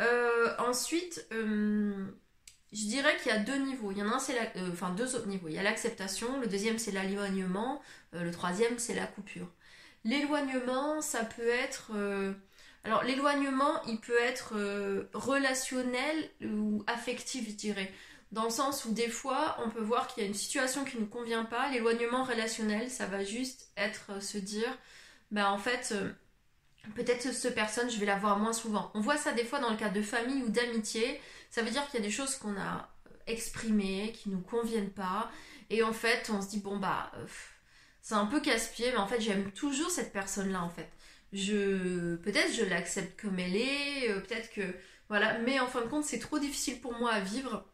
Euh, 0.00 0.54
ensuite, 0.58 1.26
euh, 1.32 2.06
je 2.72 2.84
dirais 2.86 3.16
qu'il 3.18 3.32
y 3.32 3.34
a 3.34 3.38
deux 3.38 3.58
niveaux. 3.58 3.92
Il 3.92 3.98
y 3.98 4.02
en 4.02 4.08
a 4.10 4.16
un, 4.16 4.18
c'est 4.18 4.38
euh, 4.56 4.70
enfin 4.72 4.90
deux 4.90 5.14
autres 5.14 5.28
niveaux. 5.28 5.48
Il 5.48 5.54
y 5.54 5.58
a 5.58 5.62
l'acceptation, 5.62 6.40
le 6.40 6.46
deuxième 6.46 6.78
c'est 6.78 6.92
l'éloignement, 6.92 7.80
le 8.12 8.30
troisième 8.30 8.78
c'est 8.78 8.94
la 8.94 9.06
coupure. 9.06 9.48
L'éloignement, 10.04 11.00
ça 11.00 11.24
peut 11.24 11.48
être 11.48 11.92
alors 12.84 13.04
l'éloignement, 13.04 13.80
il 13.86 14.00
peut 14.00 14.20
être 14.20 14.54
relationnel 15.14 16.30
ou 16.42 16.82
affectif, 16.88 17.48
je 17.48 17.54
dirais 17.54 17.92
dans 18.32 18.44
le 18.44 18.50
sens 18.50 18.86
où 18.86 18.92
des 18.92 19.08
fois, 19.08 19.56
on 19.64 19.68
peut 19.68 19.82
voir 19.82 20.08
qu'il 20.08 20.22
y 20.22 20.26
a 20.26 20.28
une 20.28 20.34
situation 20.34 20.84
qui 20.84 20.96
ne 20.96 21.02
nous 21.02 21.08
convient 21.08 21.44
pas. 21.44 21.70
L'éloignement 21.70 22.24
relationnel, 22.24 22.90
ça 22.90 23.06
va 23.06 23.22
juste 23.22 23.68
être 23.76 24.06
euh, 24.10 24.20
se 24.20 24.38
dire, 24.38 24.78
ben 25.30 25.46
en 25.46 25.58
fait, 25.58 25.92
euh, 25.92 26.10
peut-être 26.94 27.32
cette 27.32 27.54
personne, 27.54 27.90
je 27.90 27.98
vais 27.98 28.06
la 28.06 28.16
voir 28.16 28.38
moins 28.38 28.54
souvent. 28.54 28.90
On 28.94 29.00
voit 29.00 29.18
ça 29.18 29.32
des 29.32 29.44
fois 29.44 29.58
dans 29.58 29.70
le 29.70 29.76
cas 29.76 29.90
de 29.90 30.02
famille 30.02 30.42
ou 30.42 30.48
d'amitié. 30.48 31.20
Ça 31.50 31.62
veut 31.62 31.70
dire 31.70 31.86
qu'il 31.86 32.00
y 32.00 32.02
a 32.02 32.06
des 32.06 32.12
choses 32.12 32.36
qu'on 32.36 32.56
a 32.56 32.88
exprimées, 33.26 34.12
qui 34.12 34.30
nous 34.30 34.40
conviennent 34.40 34.90
pas. 34.90 35.30
Et 35.68 35.82
en 35.82 35.92
fait, 35.92 36.30
on 36.32 36.40
se 36.40 36.48
dit, 36.48 36.60
bon, 36.60 36.78
bah, 36.78 37.12
c'est 38.00 38.14
un 38.14 38.26
peu 38.26 38.40
casse-pied, 38.40 38.90
mais 38.92 38.98
en 38.98 39.06
fait, 39.06 39.20
j'aime 39.20 39.52
toujours 39.52 39.90
cette 39.90 40.12
personne-là, 40.12 40.62
en 40.62 40.70
fait. 40.70 40.90
Je, 41.34 42.16
peut-être 42.16 42.52
je 42.54 42.64
l'accepte 42.64 43.20
comme 43.20 43.38
elle 43.38 43.56
est, 43.56 44.10
euh, 44.10 44.20
peut-être 44.20 44.50
que, 44.52 44.62
voilà. 45.08 45.38
Mais 45.40 45.60
en 45.60 45.66
fin 45.66 45.82
de 45.82 45.86
compte, 45.86 46.04
c'est 46.04 46.18
trop 46.18 46.38
difficile 46.38 46.80
pour 46.80 46.94
moi 46.98 47.12
à 47.12 47.20
vivre 47.20 47.71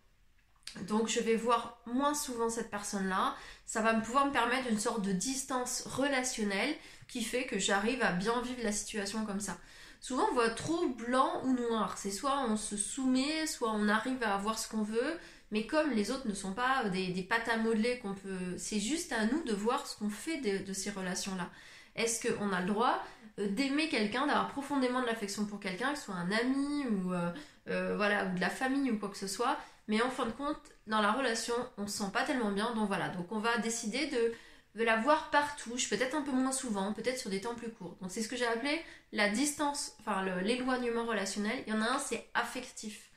Donc 0.86 1.08
je 1.08 1.20
vais 1.20 1.36
voir 1.36 1.78
moins 1.86 2.14
souvent 2.14 2.50
cette 2.50 2.70
personne-là. 2.70 3.34
Ça 3.66 3.82
va 3.82 3.94
pouvoir 3.94 4.26
me 4.26 4.32
permettre 4.32 4.68
une 4.70 4.78
sorte 4.78 5.02
de 5.02 5.12
distance 5.12 5.82
relationnelle 5.86 6.74
qui 7.08 7.22
fait 7.22 7.44
que 7.44 7.58
j'arrive 7.58 8.02
à 8.02 8.12
bien 8.12 8.40
vivre 8.42 8.62
la 8.62 8.72
situation 8.72 9.24
comme 9.24 9.40
ça. 9.40 9.56
Souvent 10.00 10.26
on 10.30 10.34
voit 10.34 10.50
trop 10.50 10.88
blanc 10.88 11.42
ou 11.44 11.52
noir. 11.52 11.98
C'est 11.98 12.10
soit 12.10 12.44
on 12.48 12.56
se 12.56 12.76
soumet, 12.76 13.46
soit 13.46 13.72
on 13.72 13.88
arrive 13.88 14.22
à 14.22 14.34
avoir 14.34 14.58
ce 14.58 14.68
qu'on 14.68 14.82
veut. 14.82 15.18
Mais 15.50 15.66
comme 15.66 15.90
les 15.92 16.10
autres 16.10 16.28
ne 16.28 16.34
sont 16.34 16.52
pas 16.52 16.84
des, 16.90 17.22
pâtes 17.22 17.48
à 17.48 17.56
modeler 17.56 17.98
qu'on 18.00 18.14
peut... 18.14 18.56
C'est 18.58 18.80
juste 18.80 19.12
à 19.12 19.24
nous 19.26 19.42
de 19.44 19.54
voir 19.54 19.86
ce 19.86 19.96
qu'on 19.96 20.10
fait 20.10 20.38
de, 20.38 20.72
ces 20.72 20.90
relations-là. 20.90 21.48
Est-ce 21.96 22.28
qu'on 22.28 22.52
a 22.52 22.60
le 22.60 22.66
droit 22.66 23.02
d'aimer 23.46 23.88
quelqu'un, 23.88 24.26
d'avoir 24.26 24.48
profondément 24.48 25.00
de 25.00 25.06
l'affection 25.06 25.44
pour 25.46 25.60
quelqu'un, 25.60 25.92
que 25.92 25.98
ce 25.98 26.06
soit 26.06 26.14
un 26.14 26.30
ami 26.30 26.86
ou, 26.86 27.12
euh, 27.12 27.30
euh, 27.68 27.96
voilà, 27.96 28.26
ou 28.26 28.34
de 28.34 28.40
la 28.40 28.50
famille 28.50 28.90
ou 28.90 28.98
quoi 28.98 29.08
que 29.08 29.16
ce 29.16 29.28
soit 29.28 29.58
mais 29.88 30.02
en 30.02 30.10
fin 30.10 30.26
de 30.26 30.32
compte, 30.32 30.60
dans 30.86 31.00
la 31.00 31.12
relation, 31.12 31.54
on 31.78 31.86
se 31.86 31.98
sent 31.98 32.10
pas 32.12 32.22
tellement 32.22 32.52
bien. 32.52 32.72
Donc 32.74 32.86
voilà, 32.86 33.08
donc 33.08 33.32
on 33.32 33.38
va 33.38 33.56
décider 33.58 34.06
de, 34.06 34.84
la 34.84 34.96
voir 34.96 35.30
par 35.30 35.56
touche, 35.56 35.90
peut-être 35.90 36.14
un 36.14 36.22
peu 36.22 36.30
moins 36.30 36.52
souvent, 36.52 36.92
peut-être 36.92 37.18
sur 37.18 37.30
des 37.30 37.40
temps 37.40 37.54
plus 37.54 37.70
courts. 37.70 37.96
Donc 38.00 38.12
c'est 38.12 38.22
ce 38.22 38.28
que 38.28 38.36
j'ai 38.36 38.46
appelé 38.46 38.80
la 39.12 39.28
distance, 39.28 39.96
enfin 40.00 40.24
l'éloignement 40.42 41.04
relationnel. 41.04 41.64
Il 41.66 41.72
y 41.72 41.76
en 41.76 41.80
a 41.80 41.86
un, 41.86 41.98
c'est 41.98 42.28
affectif. 42.34 43.10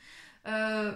Euh, 0.48 0.92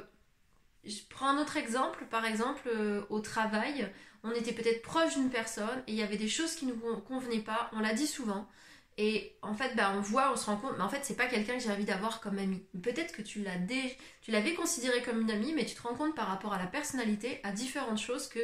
je 0.85 0.99
prends 1.09 1.29
un 1.29 1.39
autre 1.41 1.57
exemple, 1.57 2.05
par 2.07 2.25
exemple 2.25 2.63
euh, 2.67 3.03
au 3.11 3.21
travail, 3.21 3.89
on 4.25 4.33
était 4.33 4.53
peut-être 4.53 4.83
proche 4.83 5.15
d'une 5.15 5.31
personne 5.31 5.83
et 5.87 5.93
il 5.93 5.99
y 5.99 6.03
avait 6.03 6.17
des 6.17 6.29
choses 6.29 6.57
qui 6.57 6.67
ne 6.67 6.73
nous 6.73 6.97
convenaient 7.07 7.41
pas, 7.41 7.71
on 7.73 7.81
l'a 7.81 7.93
dit 7.93 8.07
souvent. 8.09 8.49
Et 8.99 9.37
en 9.43 9.55
fait, 9.55 9.75
bah, 9.75 9.93
on 9.95 10.01
voit, 10.01 10.33
on 10.33 10.37
se 10.37 10.47
rend 10.47 10.57
compte, 10.57 10.75
mais 10.79 10.83
en 10.83 10.89
fait, 10.89 11.05
c'est 11.05 11.17
pas 11.17 11.27
quelqu'un 11.27 11.55
que 11.55 11.61
j'ai 11.61 11.71
envie 11.71 11.85
d'avoir 11.85 12.21
comme 12.21 12.39
ami. 12.39 12.65
Peut-être 12.83 13.13
que 13.15 13.23
tu 13.23 13.43
l'as 13.43 13.59
tu 14.23 14.31
l'avais 14.31 14.55
considéré 14.55 15.03
comme 15.03 15.21
une 15.21 15.31
amie, 15.31 15.53
mais 15.53 15.67
tu 15.67 15.75
te 15.75 15.83
rends 15.83 15.95
compte 15.95 16.15
par 16.15 16.29
rapport 16.29 16.55
à 16.55 16.59
la 16.59 16.67
personnalité, 16.67 17.41
à 17.43 17.53
différentes 17.53 17.99
choses, 17.99 18.29
que 18.29 18.41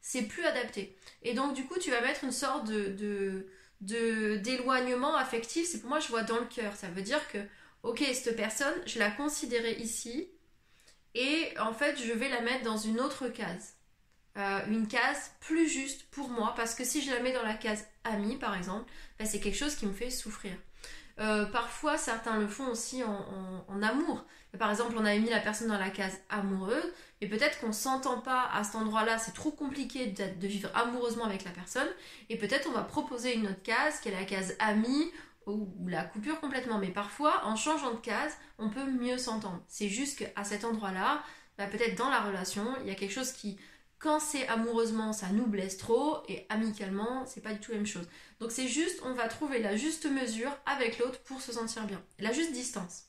c'est 0.00 0.22
plus 0.22 0.44
adapté. 0.44 0.96
Et 1.22 1.34
donc, 1.34 1.54
du 1.54 1.64
coup, 1.64 1.78
tu 1.78 1.90
vas 1.90 2.00
mettre 2.00 2.24
une 2.24 2.32
sorte 2.32 2.66
de, 2.66 3.46
de, 3.80 4.36
d'éloignement 4.36 5.14
affectif. 5.16 5.66
C'est 5.68 5.80
pour 5.80 5.90
moi, 5.90 6.00
je 6.00 6.08
vois 6.08 6.24
dans 6.24 6.38
le 6.40 6.46
cœur. 6.46 6.74
Ça 6.74 6.88
veut 6.88 7.02
dire 7.02 7.26
que, 7.28 7.38
ok, 7.84 8.02
cette 8.12 8.36
personne, 8.36 8.74
je 8.86 8.98
la 8.98 9.10
considérais 9.10 9.74
ici, 9.80 10.28
et 11.14 11.54
en 11.60 11.72
fait, 11.72 11.96
je 12.02 12.12
vais 12.12 12.28
la 12.28 12.40
mettre 12.40 12.64
dans 12.64 12.76
une 12.76 13.00
autre 13.00 13.28
case. 13.28 13.76
Euh, 14.36 14.60
une 14.68 14.88
case 14.88 15.30
plus 15.38 15.68
juste 15.68 16.10
pour 16.10 16.28
moi 16.28 16.54
parce 16.56 16.74
que 16.74 16.82
si 16.82 17.02
je 17.02 17.12
la 17.12 17.20
mets 17.20 17.32
dans 17.32 17.44
la 17.44 17.54
case 17.54 17.86
amie 18.02 18.36
par 18.36 18.56
exemple, 18.56 18.90
ben, 19.18 19.26
c'est 19.26 19.38
quelque 19.38 19.56
chose 19.56 19.76
qui 19.76 19.86
me 19.86 19.92
fait 19.92 20.10
souffrir. 20.10 20.52
Euh, 21.20 21.46
parfois, 21.46 21.96
certains 21.96 22.38
le 22.38 22.48
font 22.48 22.68
aussi 22.68 23.02
en, 23.04 23.82
amour. 23.82 24.24
Par 24.58 24.70
exemple, 24.70 24.94
on 24.96 25.04
a 25.04 25.16
mis 25.16 25.30
la 25.30 25.40
personne 25.40 25.68
dans 25.68 25.78
la 25.78 25.90
case 25.90 26.18
amoureuse, 26.28 26.92
et 27.20 27.28
peut-être 27.28 27.60
qu'on 27.60 27.72
s'entend 27.72 28.20
pas 28.20 28.48
à 28.52 28.64
cet 28.64 28.76
endroit-là, 28.76 29.18
c'est 29.18 29.34
trop 29.34 29.50
compliqué 29.50 30.06
de, 30.06 30.46
vivre 30.46 30.70
amoureusement 30.74 31.24
avec 31.24 31.44
la 31.44 31.50
personne, 31.50 31.88
et 32.30 32.36
peut-être 32.36 32.68
on 32.68 32.72
va 32.72 32.82
proposer 32.82 33.34
une 33.34 33.46
autre 33.46 33.62
case 33.62 34.00
qui 34.00 34.08
est 34.08 34.12
la 34.12 34.24
case 34.24 34.56
amie 34.58 35.10
ou, 35.46 35.68
la 35.86 36.04
coupure 36.04 36.40
complètement. 36.40 36.78
Mais 36.78 36.90
parfois, 36.90 37.44
en 37.44 37.56
changeant 37.56 37.92
de 37.92 38.00
case, 38.00 38.36
on 38.58 38.70
peut 38.70 38.84
mieux 38.84 39.18
s'entendre. 39.18 39.62
C'est 39.68 39.88
juste 39.88 40.18
qu'à 40.18 40.44
cet 40.44 40.64
endroit-là, 40.64 41.22
ben, 41.58 41.68
peut-être 41.68 41.96
dans 41.96 42.10
la 42.10 42.20
relation, 42.20 42.64
il 42.82 42.88
y 42.88 42.90
a 42.90 42.94
quelque 42.94 43.12
chose 43.12 43.32
qui 43.32 43.58
quand 44.04 44.20
c'est 44.20 44.46
amoureusement, 44.48 45.14
ça 45.14 45.28
nous 45.28 45.46
blesse 45.46 45.78
trop, 45.78 46.18
et 46.28 46.44
amicalement, 46.50 47.24
c'est 47.24 47.40
pas 47.40 47.54
du 47.54 47.58
tout 47.58 47.70
la 47.70 47.78
même 47.78 47.86
chose. 47.86 48.06
Donc 48.38 48.52
c'est 48.52 48.68
juste, 48.68 49.00
on 49.02 49.14
va 49.14 49.28
trouver 49.28 49.60
la 49.60 49.76
juste 49.76 50.04
mesure 50.04 50.54
avec 50.66 50.98
l'autre 50.98 51.20
pour 51.22 51.40
se 51.40 51.52
sentir 51.52 51.86
bien. 51.86 52.02
La 52.18 52.30
juste 52.30 52.52
distance. 52.52 53.04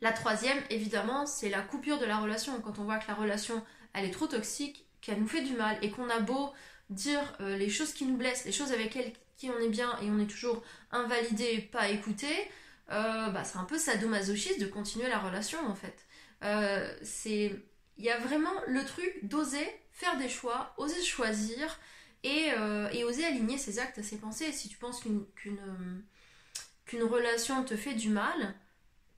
La 0.00 0.12
troisième, 0.12 0.56
évidemment, 0.70 1.26
c'est 1.26 1.50
la 1.50 1.60
coupure 1.60 1.98
de 1.98 2.06
la 2.06 2.16
relation. 2.16 2.58
Quand 2.62 2.78
on 2.78 2.84
voit 2.84 2.96
que 2.96 3.08
la 3.08 3.14
relation, 3.14 3.62
elle 3.92 4.06
est 4.06 4.10
trop 4.10 4.26
toxique, 4.26 4.86
qu'elle 5.02 5.20
nous 5.20 5.28
fait 5.28 5.42
du 5.42 5.52
mal, 5.52 5.76
et 5.82 5.90
qu'on 5.90 6.08
a 6.08 6.20
beau 6.20 6.50
dire 6.88 7.20
euh, 7.40 7.58
les 7.58 7.68
choses 7.68 7.92
qui 7.92 8.06
nous 8.06 8.16
blessent, 8.16 8.46
les 8.46 8.52
choses 8.52 8.72
avec 8.72 8.96
qui 9.36 9.50
on 9.50 9.58
est 9.60 9.68
bien, 9.68 9.98
et 10.00 10.10
on 10.10 10.18
est 10.18 10.30
toujours 10.30 10.62
invalidé, 10.92 11.68
pas 11.70 11.90
écouté, 11.90 12.28
euh, 12.90 13.28
bah, 13.28 13.44
c'est 13.44 13.58
un 13.58 13.64
peu 13.64 13.76
sadomasochiste 13.76 14.62
de 14.62 14.66
continuer 14.66 15.10
la 15.10 15.18
relation 15.18 15.58
en 15.68 15.74
fait. 15.74 16.06
Euh, 16.42 16.90
c'est 17.02 17.60
il 17.98 18.04
y 18.04 18.10
a 18.10 18.18
vraiment 18.18 18.52
le 18.66 18.84
truc 18.84 19.12
d'oser 19.22 19.66
faire 19.92 20.16
des 20.16 20.28
choix, 20.28 20.72
oser 20.76 21.02
choisir 21.02 21.78
et, 22.22 22.52
euh, 22.56 22.88
oser 23.04 23.24
aligner 23.24 23.58
ses 23.58 23.78
actes 23.78 23.98
à 23.98 24.02
ses 24.02 24.16
pensées. 24.16 24.52
Si 24.52 24.68
tu 24.68 24.76
penses 24.76 25.00
qu'une 25.00 25.26
qu'une 26.86 27.02
relation 27.02 27.64
te 27.64 27.76
fait 27.76 27.94
du 27.94 28.08
mal, 28.08 28.54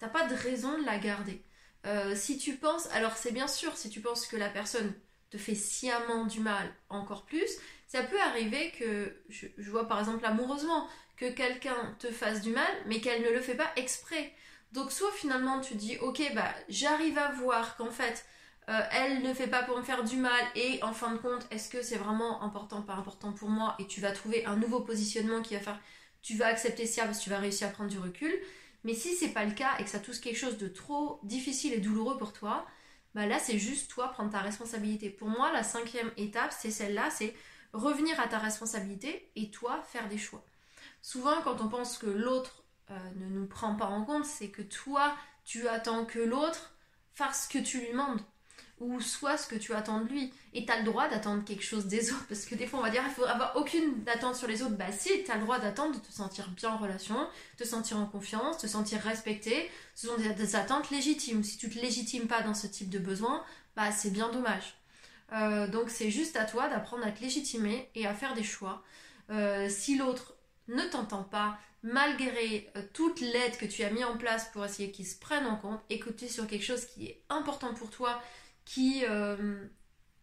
t'as 0.00 0.08
pas 0.08 0.26
de 0.26 0.34
raison 0.34 0.76
de 0.78 0.84
la 0.84 0.98
garder. 0.98 1.42
Euh, 1.86 2.14
si 2.16 2.36
tu 2.36 2.56
penses, 2.56 2.88
alors 2.92 3.16
c'est 3.16 3.32
bien 3.32 3.46
sûr, 3.46 3.76
si 3.76 3.90
tu 3.90 4.00
penses 4.00 4.26
que 4.26 4.36
la 4.36 4.48
personne 4.48 4.92
te 5.30 5.38
fait 5.38 5.54
sciemment 5.54 6.26
du 6.26 6.40
mal 6.40 6.74
encore 6.88 7.24
plus, 7.24 7.48
ça 7.86 8.02
peut 8.02 8.20
arriver 8.20 8.72
que, 8.72 9.22
je, 9.28 9.46
je 9.56 9.70
vois 9.70 9.86
par 9.86 10.00
exemple 10.00 10.26
amoureusement, 10.26 10.88
que 11.16 11.30
quelqu'un 11.30 11.96
te 11.98 12.10
fasse 12.10 12.40
du 12.40 12.50
mal, 12.50 12.72
mais 12.86 13.00
qu'elle 13.00 13.22
ne 13.22 13.30
le 13.30 13.40
fait 13.40 13.54
pas 13.54 13.70
exprès. 13.76 14.34
Donc 14.72 14.90
soit 14.90 15.12
finalement 15.12 15.60
tu 15.60 15.74
dis, 15.74 15.96
ok, 15.98 16.20
bah 16.34 16.52
j'arrive 16.68 17.18
à 17.18 17.30
voir 17.32 17.76
qu'en 17.76 17.90
fait, 17.90 18.24
euh, 18.70 18.80
elle 18.92 19.22
ne 19.22 19.34
fait 19.34 19.48
pas 19.48 19.64
pour 19.64 19.76
me 19.76 19.82
faire 19.82 20.04
du 20.04 20.16
mal 20.16 20.44
et 20.54 20.80
en 20.84 20.92
fin 20.92 21.12
de 21.12 21.18
compte, 21.18 21.44
est-ce 21.50 21.68
que 21.68 21.82
c'est 21.82 21.96
vraiment 21.96 22.40
important, 22.42 22.82
pas 22.82 22.94
important 22.94 23.32
pour 23.32 23.48
moi 23.48 23.74
et 23.80 23.86
tu 23.86 24.00
vas 24.00 24.12
trouver 24.12 24.46
un 24.46 24.54
nouveau 24.54 24.80
positionnement 24.80 25.42
qui 25.42 25.54
va 25.54 25.60
faire, 25.60 25.80
tu 26.22 26.36
vas 26.36 26.46
accepter 26.46 26.86
ça 26.86 27.04
parce 27.04 27.18
que 27.18 27.24
tu 27.24 27.30
vas 27.30 27.38
réussir 27.38 27.66
à 27.66 27.70
prendre 27.70 27.90
du 27.90 27.98
recul. 27.98 28.32
Mais 28.84 28.94
si 28.94 29.16
c'est 29.16 29.30
pas 29.30 29.44
le 29.44 29.52
cas 29.52 29.76
et 29.78 29.84
que 29.84 29.90
ça 29.90 29.98
touche 29.98 30.20
quelque 30.20 30.38
chose 30.38 30.56
de 30.56 30.68
trop 30.68 31.18
difficile 31.24 31.72
et 31.72 31.80
douloureux 31.80 32.16
pour 32.16 32.32
toi, 32.32 32.64
bah 33.14 33.26
là 33.26 33.40
c'est 33.40 33.58
juste 33.58 33.90
toi 33.90 34.08
prendre 34.08 34.30
ta 34.30 34.38
responsabilité. 34.38 35.10
Pour 35.10 35.28
moi, 35.28 35.50
la 35.52 35.64
cinquième 35.64 36.12
étape, 36.16 36.52
c'est 36.56 36.70
celle-là, 36.70 37.10
c'est 37.10 37.34
revenir 37.72 38.20
à 38.20 38.28
ta 38.28 38.38
responsabilité 38.38 39.32
et 39.34 39.50
toi 39.50 39.82
faire 39.82 40.08
des 40.08 40.18
choix. 40.18 40.44
Souvent, 41.02 41.42
quand 41.42 41.60
on 41.60 41.68
pense 41.68 41.98
que 41.98 42.06
l'autre 42.06 42.62
euh, 42.90 42.98
ne 43.16 43.26
nous 43.26 43.46
prend 43.46 43.74
pas 43.74 43.86
en 43.86 44.04
compte, 44.04 44.26
c'est 44.26 44.50
que 44.50 44.62
toi, 44.62 45.16
tu 45.44 45.66
attends 45.66 46.04
que 46.04 46.20
l'autre 46.20 46.72
fasse 47.14 47.48
ce 47.48 47.58
que 47.58 47.64
tu 47.64 47.80
lui 47.80 47.90
demandes 47.90 48.20
ou 48.80 49.00
soit 49.00 49.36
ce 49.36 49.46
que 49.46 49.54
tu 49.54 49.74
attends 49.74 50.00
de 50.00 50.08
lui. 50.08 50.32
Et 50.54 50.64
tu 50.64 50.72
as 50.72 50.78
le 50.78 50.84
droit 50.84 51.08
d'attendre 51.08 51.44
quelque 51.44 51.62
chose 51.62 51.86
des 51.86 52.10
autres, 52.10 52.26
parce 52.28 52.46
que 52.46 52.54
des 52.54 52.66
fois 52.66 52.80
on 52.80 52.82
va 52.82 52.90
dire 52.90 53.02
il 53.06 53.12
faut 53.12 53.24
avoir 53.24 53.54
aucune 53.56 53.94
attente 54.12 54.34
sur 54.34 54.48
les 54.48 54.62
autres. 54.62 54.76
Bah 54.76 54.90
si, 54.90 55.22
tu 55.22 55.30
as 55.30 55.36
le 55.36 55.42
droit 55.42 55.58
d'attendre 55.58 55.94
de 55.94 56.00
te 56.00 56.10
sentir 56.10 56.48
bien 56.50 56.70
en 56.70 56.78
relation, 56.78 57.28
te 57.56 57.64
sentir 57.64 57.98
en 57.98 58.06
confiance, 58.06 58.58
te 58.58 58.66
sentir 58.66 59.00
respecté. 59.00 59.70
Ce 59.94 60.08
sont 60.08 60.16
des, 60.16 60.56
attentes 60.56 60.90
légitimes. 60.90 61.44
Si 61.44 61.58
tu 61.58 61.68
te 61.68 61.78
légitimes 61.78 62.26
pas 62.26 62.42
dans 62.42 62.54
ce 62.54 62.66
type 62.66 62.88
de 62.88 62.98
besoin, 62.98 63.44
bah 63.76 63.92
c'est 63.92 64.10
bien 64.10 64.30
dommage. 64.30 64.74
Euh, 65.32 65.68
donc 65.68 65.90
c'est 65.90 66.10
juste 66.10 66.36
à 66.36 66.44
toi 66.44 66.68
d'apprendre 66.68 67.06
à 67.06 67.12
te 67.12 67.20
légitimer 67.20 67.88
et 67.94 68.06
à 68.06 68.14
faire 68.14 68.34
des 68.34 68.42
choix. 68.42 68.82
Euh, 69.30 69.68
si 69.68 69.96
l'autre 69.96 70.34
ne 70.66 70.82
t'entend 70.82 71.22
pas, 71.22 71.58
malgré 71.82 72.70
euh, 72.76 72.82
toute 72.92 73.20
l'aide 73.20 73.56
que 73.56 73.66
tu 73.66 73.82
as 73.82 73.90
mis 73.90 74.04
en 74.04 74.16
place 74.16 74.48
pour 74.52 74.64
essayer 74.64 74.90
qu'il 74.90 75.06
se 75.06 75.18
prenne 75.18 75.46
en 75.46 75.56
compte, 75.56 75.80
écouter 75.88 76.28
sur 76.28 76.46
quelque 76.46 76.64
chose 76.64 76.84
qui 76.84 77.06
est 77.06 77.22
important 77.28 77.74
pour 77.74 77.90
toi, 77.90 78.20
qui 78.72 79.04
euh, 79.04 79.66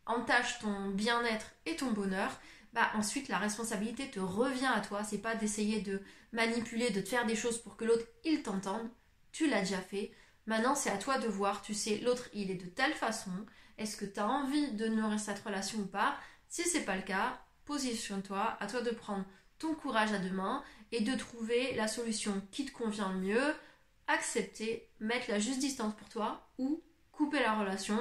entache 0.05 0.59
ton 0.59 0.89
bien-être 0.91 1.47
et 1.65 1.75
ton 1.75 1.91
bonheur, 1.91 2.31
bah 2.71 2.89
ensuite 2.95 3.27
la 3.27 3.39
responsabilité 3.39 4.09
te 4.09 4.21
revient 4.21 4.71
à 4.73 4.79
toi. 4.79 5.03
C'est 5.03 5.17
pas 5.17 5.35
d'essayer 5.35 5.81
de 5.81 6.01
manipuler, 6.31 6.89
de 6.91 7.01
te 7.01 7.09
faire 7.09 7.25
des 7.25 7.35
choses 7.35 7.61
pour 7.61 7.75
que 7.75 7.83
l'autre 7.83 8.05
il 8.23 8.43
t'entende. 8.43 8.89
Tu 9.33 9.49
l'as 9.49 9.59
déjà 9.59 9.81
fait. 9.81 10.13
Maintenant 10.45 10.75
c'est 10.75 10.89
à 10.89 10.97
toi 10.97 11.17
de 11.17 11.27
voir. 11.27 11.61
Tu 11.61 11.73
sais 11.73 11.97
l'autre 11.97 12.29
il 12.33 12.49
est 12.49 12.55
de 12.55 12.69
telle 12.69 12.93
façon. 12.93 13.31
Est-ce 13.77 13.97
que 13.97 14.05
tu 14.05 14.21
as 14.21 14.27
envie 14.29 14.71
de 14.71 14.87
nourrir 14.87 15.19
cette 15.19 15.43
relation 15.43 15.79
ou 15.79 15.85
pas? 15.85 16.15
Si 16.47 16.63
c'est 16.63 16.85
pas 16.85 16.95
le 16.95 17.01
cas, 17.01 17.41
positionne-toi. 17.65 18.55
À 18.61 18.67
toi 18.67 18.79
de 18.79 18.91
prendre 18.91 19.25
ton 19.59 19.75
courage 19.75 20.13
à 20.13 20.19
deux 20.19 20.31
mains 20.31 20.63
et 20.93 21.01
de 21.01 21.17
trouver 21.17 21.75
la 21.75 21.89
solution 21.89 22.41
qui 22.51 22.65
te 22.65 22.71
convient 22.71 23.11
le 23.11 23.19
mieux. 23.19 23.55
Accepter, 24.07 24.89
mettre 25.01 25.29
la 25.29 25.37
juste 25.37 25.59
distance 25.59 25.93
pour 25.97 26.07
toi 26.07 26.49
ou 26.57 26.81
couper 27.11 27.41
la 27.41 27.59
relation 27.59 27.99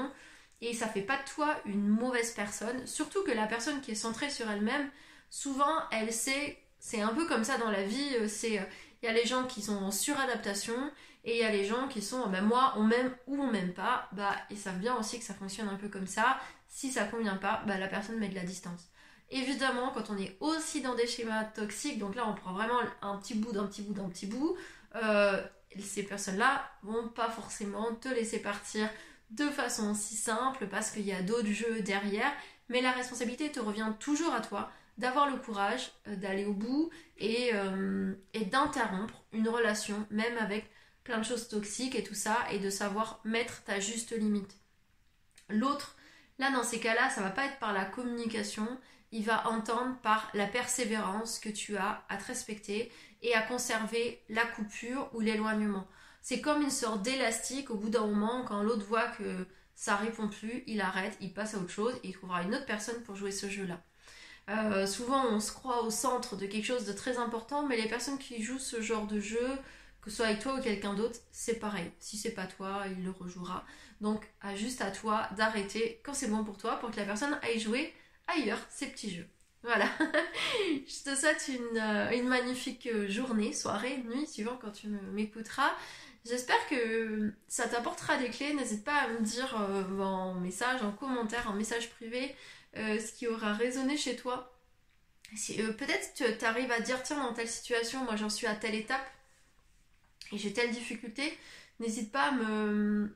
et 0.60 0.74
ça 0.74 0.88
fait 0.88 1.02
pas 1.02 1.18
de 1.18 1.28
toi 1.34 1.56
une 1.66 1.86
mauvaise 1.86 2.32
personne. 2.32 2.86
Surtout 2.86 3.22
que 3.24 3.30
la 3.30 3.46
personne 3.46 3.80
qui 3.80 3.92
est 3.92 3.96
centrée 3.96 4.30
sur 4.30 4.50
elle-même, 4.50 4.90
souvent 5.30 5.74
elle 5.90 6.12
sait, 6.12 6.58
c'est 6.78 7.02
un 7.02 7.14
peu 7.14 7.26
comme 7.26 7.44
ça 7.44 7.58
dans 7.58 7.70
la 7.70 7.84
vie, 7.84 8.14
euh, 8.20 8.28
c'est 8.28 8.58
euh, 8.58 8.64
il 9.02 9.06
y 9.06 9.08
a 9.08 9.12
les 9.12 9.26
gens 9.26 9.44
qui 9.44 9.62
sont 9.62 9.76
en 9.76 9.90
suradaptation 9.90 10.90
et 11.24 11.36
il 11.36 11.40
y 11.40 11.44
a 11.44 11.50
les 11.50 11.64
gens 11.64 11.88
qui 11.88 12.00
sont 12.00 12.28
ben 12.28 12.42
moi 12.42 12.74
on 12.76 12.84
m'aime 12.84 13.14
ou 13.26 13.40
on 13.40 13.50
m'aime 13.50 13.74
pas, 13.74 14.08
bah 14.12 14.34
ils 14.50 14.58
savent 14.58 14.78
bien 14.78 14.96
aussi 14.96 15.18
que 15.18 15.24
ça 15.24 15.34
fonctionne 15.34 15.68
un 15.68 15.76
peu 15.76 15.88
comme 15.88 16.06
ça. 16.06 16.38
Si 16.68 16.90
ça 16.90 17.04
convient 17.04 17.36
pas, 17.36 17.62
bah 17.66 17.78
la 17.78 17.88
personne 17.88 18.18
met 18.18 18.28
de 18.28 18.34
la 18.34 18.42
distance. 18.42 18.88
Évidemment, 19.30 19.90
quand 19.92 20.10
on 20.10 20.16
est 20.16 20.36
aussi 20.40 20.82
dans 20.82 20.94
des 20.94 21.06
schémas 21.06 21.44
toxiques, 21.44 21.98
donc 21.98 22.14
là 22.14 22.28
on 22.28 22.34
prend 22.34 22.52
vraiment 22.52 22.78
un 23.02 23.16
petit 23.16 23.34
bout 23.34 23.52
d'un 23.52 23.66
petit 23.66 23.82
bout 23.82 23.92
d'un 23.92 24.08
petit 24.08 24.26
bout, 24.26 24.56
euh, 24.94 25.42
ces 25.80 26.04
personnes-là 26.04 26.70
vont 26.82 27.08
pas 27.08 27.28
forcément 27.28 27.94
te 27.94 28.08
laisser 28.08 28.38
partir 28.38 28.88
de 29.30 29.48
façon 29.48 29.94
si 29.94 30.16
simple 30.16 30.66
parce 30.68 30.90
qu'il 30.90 31.06
y 31.06 31.12
a 31.12 31.22
d'autres 31.22 31.50
jeux 31.50 31.80
derrière, 31.80 32.32
mais 32.68 32.80
la 32.80 32.92
responsabilité 32.92 33.50
te 33.50 33.60
revient 33.60 33.92
toujours 33.98 34.32
à 34.32 34.40
toi 34.40 34.70
d'avoir 34.98 35.28
le 35.28 35.36
courage 35.36 35.92
euh, 36.08 36.16
d'aller 36.16 36.44
au 36.44 36.54
bout 36.54 36.90
euh, 37.22 38.14
et, 38.32 38.44
d'interrompre 38.44 39.24
une 39.32 39.48
relation, 39.48 40.06
même 40.10 40.36
avec 40.38 40.70
plein 41.04 41.18
de 41.18 41.24
choses 41.24 41.48
toxiques 41.48 41.94
et 41.94 42.02
tout 42.02 42.14
ça, 42.14 42.38
et 42.50 42.58
de 42.58 42.70
savoir 42.70 43.20
mettre 43.24 43.62
ta 43.64 43.78
juste 43.78 44.12
limite. 44.12 44.56
L'autre, 45.48 45.96
là 46.38 46.50
dans 46.50 46.64
ces 46.64 46.80
cas-là, 46.80 47.10
ça 47.10 47.20
va 47.20 47.30
pas 47.30 47.46
être 47.46 47.58
par 47.58 47.72
la 47.72 47.84
communication, 47.84 48.66
il 49.12 49.24
va 49.24 49.48
entendre 49.48 49.96
par 50.00 50.30
la 50.34 50.46
persévérance 50.46 51.38
que 51.38 51.48
tu 51.48 51.76
as 51.76 52.04
à 52.08 52.16
te 52.16 52.26
respecter 52.26 52.90
et 53.22 53.34
à 53.34 53.42
conserver 53.42 54.22
la 54.28 54.44
coupure 54.44 55.08
ou 55.14 55.20
l'éloignement. 55.20 55.86
C'est 56.28 56.40
comme 56.40 56.60
une 56.60 56.70
sorte 56.70 57.02
d'élastique 57.02 57.70
au 57.70 57.76
bout 57.76 57.88
d'un 57.88 58.04
moment, 58.04 58.44
quand 58.48 58.60
l'autre 58.60 58.84
voit 58.84 59.06
que 59.06 59.46
ça 59.76 59.94
répond 59.94 60.26
plus, 60.26 60.64
il 60.66 60.80
arrête, 60.80 61.16
il 61.20 61.32
passe 61.32 61.54
à 61.54 61.58
autre 61.58 61.70
chose 61.70 61.94
il 62.02 62.14
trouvera 62.14 62.42
une 62.42 62.52
autre 62.52 62.66
personne 62.66 63.00
pour 63.04 63.14
jouer 63.14 63.30
ce 63.30 63.48
jeu-là. 63.48 63.80
Euh, 64.48 64.88
souvent, 64.88 65.24
on 65.26 65.38
se 65.38 65.52
croit 65.52 65.84
au 65.84 65.90
centre 65.90 66.34
de 66.34 66.46
quelque 66.46 66.64
chose 66.64 66.84
de 66.84 66.92
très 66.92 67.18
important, 67.18 67.64
mais 67.64 67.76
les 67.76 67.88
personnes 67.88 68.18
qui 68.18 68.42
jouent 68.42 68.58
ce 68.58 68.80
genre 68.80 69.06
de 69.06 69.20
jeu, 69.20 69.48
que 70.02 70.10
ce 70.10 70.16
soit 70.16 70.26
avec 70.26 70.40
toi 70.40 70.56
ou 70.56 70.60
quelqu'un 70.60 70.94
d'autre, 70.94 71.20
c'est 71.30 71.60
pareil. 71.60 71.92
Si 72.00 72.16
c'est 72.16 72.34
pas 72.34 72.48
toi, 72.48 72.82
il 72.90 73.04
le 73.04 73.12
rejouera. 73.12 73.64
Donc, 74.00 74.28
juste 74.56 74.80
à 74.80 74.90
toi 74.90 75.28
d'arrêter 75.36 76.00
quand 76.02 76.12
c'est 76.12 76.26
bon 76.26 76.42
pour 76.42 76.58
toi, 76.58 76.80
pour 76.80 76.90
que 76.90 76.96
la 76.96 77.04
personne 77.04 77.38
aille 77.42 77.60
jouer 77.60 77.94
ailleurs 78.26 78.58
ces 78.68 78.86
petits 78.86 79.14
jeux. 79.14 79.28
Voilà. 79.62 79.88
Je 80.86 81.10
te 81.10 81.14
souhaite 81.14 81.48
une, 81.48 81.78
euh, 81.78 82.22
magnifique 82.24 82.88
journée, 83.08 83.52
soirée, 83.52 83.98
nuit, 84.08 84.26
suivant 84.26 84.58
quand 84.60 84.72
tu 84.72 84.88
m'écouteras. 84.88 85.70
J'espère 86.28 86.68
que 86.68 87.32
ça 87.48 87.68
t'apportera 87.68 88.16
des 88.16 88.30
clés. 88.30 88.54
N'hésite 88.54 88.84
pas 88.84 88.96
à 88.96 89.08
me 89.08 89.20
dire 89.20 89.56
euh, 89.60 90.00
en 90.00 90.34
message, 90.34 90.82
en 90.82 90.92
commentaire, 90.92 91.48
en 91.48 91.54
message 91.54 91.90
privé, 91.90 92.34
euh, 92.76 92.98
ce 92.98 93.12
qui 93.12 93.26
aura 93.28 93.52
résonné 93.52 93.96
chez 93.96 94.16
toi. 94.16 94.52
Si, 95.34 95.56
Peut-être 95.56 96.14
tu 96.14 96.44
arrives 96.44 96.70
à 96.70 96.80
dire, 96.80 97.02
tiens, 97.02 97.22
dans 97.22 97.32
telle 97.32 97.48
situation, 97.48 98.04
moi 98.04 98.16
j'en 98.16 98.30
suis 98.30 98.46
à 98.46 98.54
telle 98.54 98.74
étape 98.74 99.06
et 100.32 100.38
j'ai 100.38 100.52
telle 100.52 100.70
difficulté 100.70 101.36
n'hésite 101.80 102.10
pas 102.10 102.30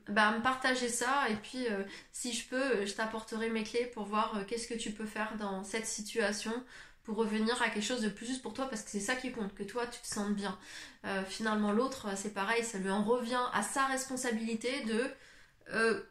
bah, 0.07 0.27
à 0.27 0.37
me, 0.37 0.41
partager 0.41 0.89
ça 0.89 1.27
et 1.29 1.35
puis 1.35 1.67
euh, 1.67 1.83
si 2.11 2.33
je 2.33 2.47
peux, 2.47 2.85
je 2.85 2.93
t'apporterai 2.93 3.49
mes 3.49 3.63
clés 3.63 3.85
pour 3.85 4.05
voir 4.05 4.37
euh, 4.37 4.43
qu'est-ce 4.45 4.67
que 4.67 4.77
tu 4.77 4.91
peux 4.91 5.05
faire 5.05 5.35
dans 5.37 5.63
cette 5.63 5.85
situation 5.85 6.53
pour 7.03 7.17
revenir 7.17 7.61
à 7.61 7.69
quelque 7.69 7.83
chose 7.83 8.01
de 8.01 8.09
plus 8.09 8.25
juste 8.25 8.41
pour 8.41 8.53
toi 8.53 8.67
parce 8.67 8.83
que 8.83 8.89
c'est 8.89 8.99
ça 8.99 9.15
qui 9.15 9.31
compte, 9.31 9.53
que 9.53 9.63
toi 9.63 9.87
tu 9.87 9.99
te 9.99 10.07
sentes 10.07 10.35
bien. 10.35 10.57
Euh, 11.05 11.23
finalement 11.23 11.71
l'autre 11.71 12.07
c'est 12.15 12.33
pareil, 12.33 12.63
ça 12.63 12.77
lui 12.77 12.89
en 12.89 13.03
revient 13.03 13.43
à 13.53 13.63
sa 13.63 13.85
responsabilité 13.87 14.83
de... 14.85 15.05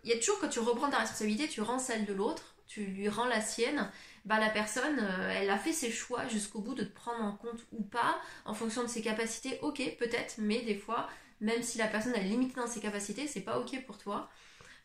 Il 0.05 0.11
y 0.11 0.14
a 0.14 0.18
toujours 0.18 0.40
quand 0.40 0.48
tu 0.48 0.61
reprends 0.61 0.88
ta 0.88 0.98
responsabilité, 0.98 1.46
tu 1.46 1.61
rends 1.61 1.79
celle 1.79 2.07
de 2.07 2.14
l'autre, 2.14 2.55
tu 2.66 2.87
lui 2.87 3.11
rends 3.11 3.26
la 3.26 3.42
sienne 3.42 3.90
bah, 4.24 4.38
la 4.38 4.50
personne, 4.50 4.98
elle 5.31 5.50
a 5.50 5.59
fait 5.59 5.72
ses 5.72 5.90
choix 5.90 6.26
jusqu'au 6.29 6.61
bout 6.61 6.74
de 6.74 6.85
te 6.85 6.94
prendre 6.94 7.24
en 7.24 7.33
compte 7.33 7.61
ou 7.72 7.83
pas, 7.83 8.18
en 8.44 8.55
fonction 8.55 8.83
de 8.83 8.88
ses 8.88 9.03
capacités, 9.03 9.59
ok, 9.62 9.96
peut-être, 9.98 10.37
mais 10.38 10.61
des 10.62 10.76
fois, 10.76 11.09
même 11.40 11.62
si 11.62 11.79
la 11.79 11.87
personne 11.87 12.14
est 12.14 12.24
limitée 12.24 12.61
dans 12.61 12.66
ses 12.66 12.81
capacités, 12.81 13.26
c'est 13.26 13.40
pas 13.40 13.59
ok 13.59 13.85
pour 13.87 13.98
toi. 13.98 14.29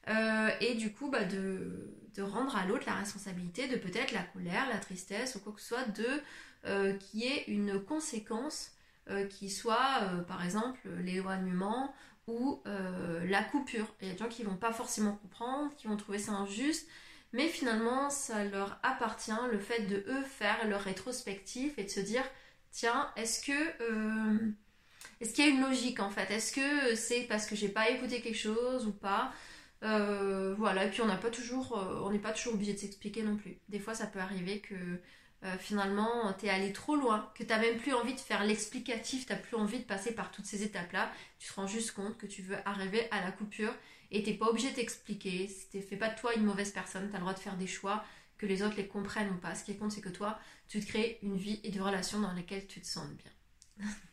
Euh, 0.08 0.50
et 0.62 0.76
du 0.76 0.92
coup, 0.92 1.10
bah, 1.10 1.24
de, 1.24 1.92
rendre 2.20 2.56
à 2.56 2.66
l'autre 2.66 2.86
la 2.86 2.94
responsabilité 2.94 3.68
de 3.68 3.76
peut-être 3.76 4.12
la 4.12 4.24
colère, 4.24 4.70
la 4.70 4.78
tristesse 4.78 5.36
ou 5.36 5.40
quoi 5.40 5.54
que 5.54 5.60
ce 5.60 5.68
soit, 5.68 5.86
de 5.90 6.08
euh, 6.66 6.94
qui 6.94 7.26
ait 7.26 7.44
une 7.48 7.80
conséquence 7.84 8.72
euh, 9.10 9.28
qui 9.28 9.50
soit, 9.50 10.02
par 10.28 10.44
exemple, 10.44 10.80
l'éloignement 11.04 11.94
ou 12.28 12.62
la 12.66 13.44
coupure. 13.44 13.86
Il 14.02 14.08
y 14.08 14.10
a 14.10 14.14
des 14.14 14.20
gens 14.20 14.30
qui 14.30 14.44
vont 14.44 14.56
pas 14.56 14.74
forcément 14.74 15.14
comprendre, 15.14 15.76
qui 15.76 15.88
vont 15.88 15.98
trouver 15.98 16.18
ça 16.18 16.32
injuste, 16.32 16.88
mais 17.34 17.48
finalement, 17.50 18.10
ça 18.10 18.44
leur 18.46 18.80
appartient 18.82 19.32
le 19.52 19.60
fait 19.60 19.82
de 19.82 19.98
eux 20.08 20.24
faire 20.24 20.68
leur 20.68 20.82
rétrospectif 20.82 21.78
et 21.78 21.84
de 21.84 21.90
se 21.90 22.00
dire, 22.00 22.24
tiens, 22.72 23.12
est-ce 23.16 23.46
que 23.46 24.54
est-ce 25.22 25.34
qu'il 25.34 25.46
y 25.46 25.48
a 25.48 25.52
une 25.52 25.62
logique 25.62 26.00
en 26.00 26.10
fait? 26.10 26.32
Est-ce 26.32 26.52
que 26.52 26.96
c'est 26.96 27.22
parce 27.22 27.46
que 27.46 27.56
j'ai 27.56 27.70
pas 27.70 27.90
écouté 27.90 28.22
quelque 28.22 28.38
chose 28.38 28.88
ou 28.88 28.92
pas? 28.92 29.32
Euh, 29.86 30.56
Voilà, 30.58 30.86
et 30.86 30.90
puis 30.90 31.02
on 31.02 31.06
n'a 31.06 31.18
pas 31.18 31.30
toujours, 31.30 31.78
euh, 31.78 32.02
on 32.04 32.12
n'est 32.12 32.20
pas 32.20 32.32
toujours 32.34 32.54
obligé 32.56 32.74
de 32.74 32.80
s'expliquer 32.80 33.24
non 33.24 33.36
plus. 33.38 33.60
Des 33.70 33.80
fois, 33.80 33.94
ça 33.94 34.08
peut 34.08 34.20
arriver 34.20 34.60
que 34.60 34.76
euh, 35.44 35.58
finalement, 35.60 36.34
tu 36.34 36.48
es 36.48 36.50
allé 36.50 36.74
trop 36.74 36.96
loin, 36.96 37.32
que 37.36 37.44
tu 37.44 37.50
n'as 37.50 37.60
même 37.60 37.78
plus 37.78 37.94
envie 37.94 38.16
de 38.16 38.20
faire 38.20 38.44
l'explicatif, 38.44 39.26
tu 39.28 39.34
n'as 39.34 39.40
plus 39.40 39.56
envie 39.56 39.80
de 39.80 39.84
passer 39.84 40.14
par 40.14 40.32
toutes 40.32 40.46
ces 40.46 40.64
étapes-là. 40.64 41.12
Tu 41.40 41.50
te 41.50 41.54
rends 41.54 41.68
juste 41.68 41.92
compte 41.92 42.18
que 42.18 42.26
tu 42.26 42.42
veux 42.42 42.58
arriver 42.66 43.08
à 43.12 43.24
la 43.24 43.32
coupure 43.32 43.74
et 44.12 44.24
t'es 44.24 44.34
pas 44.34 44.48
obligé 44.48 44.72
de 44.72 44.76
t'expliquer. 44.76 45.48
Fais 45.48 45.98
pas 45.98 46.10
de 46.10 46.20
toi 46.20 46.34
une 46.36 46.44
mauvaise 46.46 46.72
personne, 46.72 47.10
tu 47.10 47.16
as 47.16 47.20
le 47.20 47.22
droit 47.22 47.34
de 47.34 47.40
faire 47.40 47.58
des 47.58 47.68
choix, 47.68 48.04
que 48.38 48.46
les 48.46 48.64
autres 48.64 48.78
les 48.78 48.88
comprennent 48.88 49.32
ou 49.32 49.38
pas. 49.38 49.56
Ce 49.56 49.64
qui 49.64 49.78
compte, 49.78 49.92
c'est 49.92 50.02
que 50.02 50.10
toi, 50.10 50.40
tu 50.68 50.80
te 50.80 50.88
crées 50.88 51.20
une 51.22 51.38
vie 51.38 51.60
et 51.64 51.70
des 51.72 51.80
relations 51.80 52.20
dans 52.20 52.34
lesquelles 52.34 52.68
tu 52.68 52.82
te 52.82 52.88
sens 52.88 53.08
bien. 53.10 53.88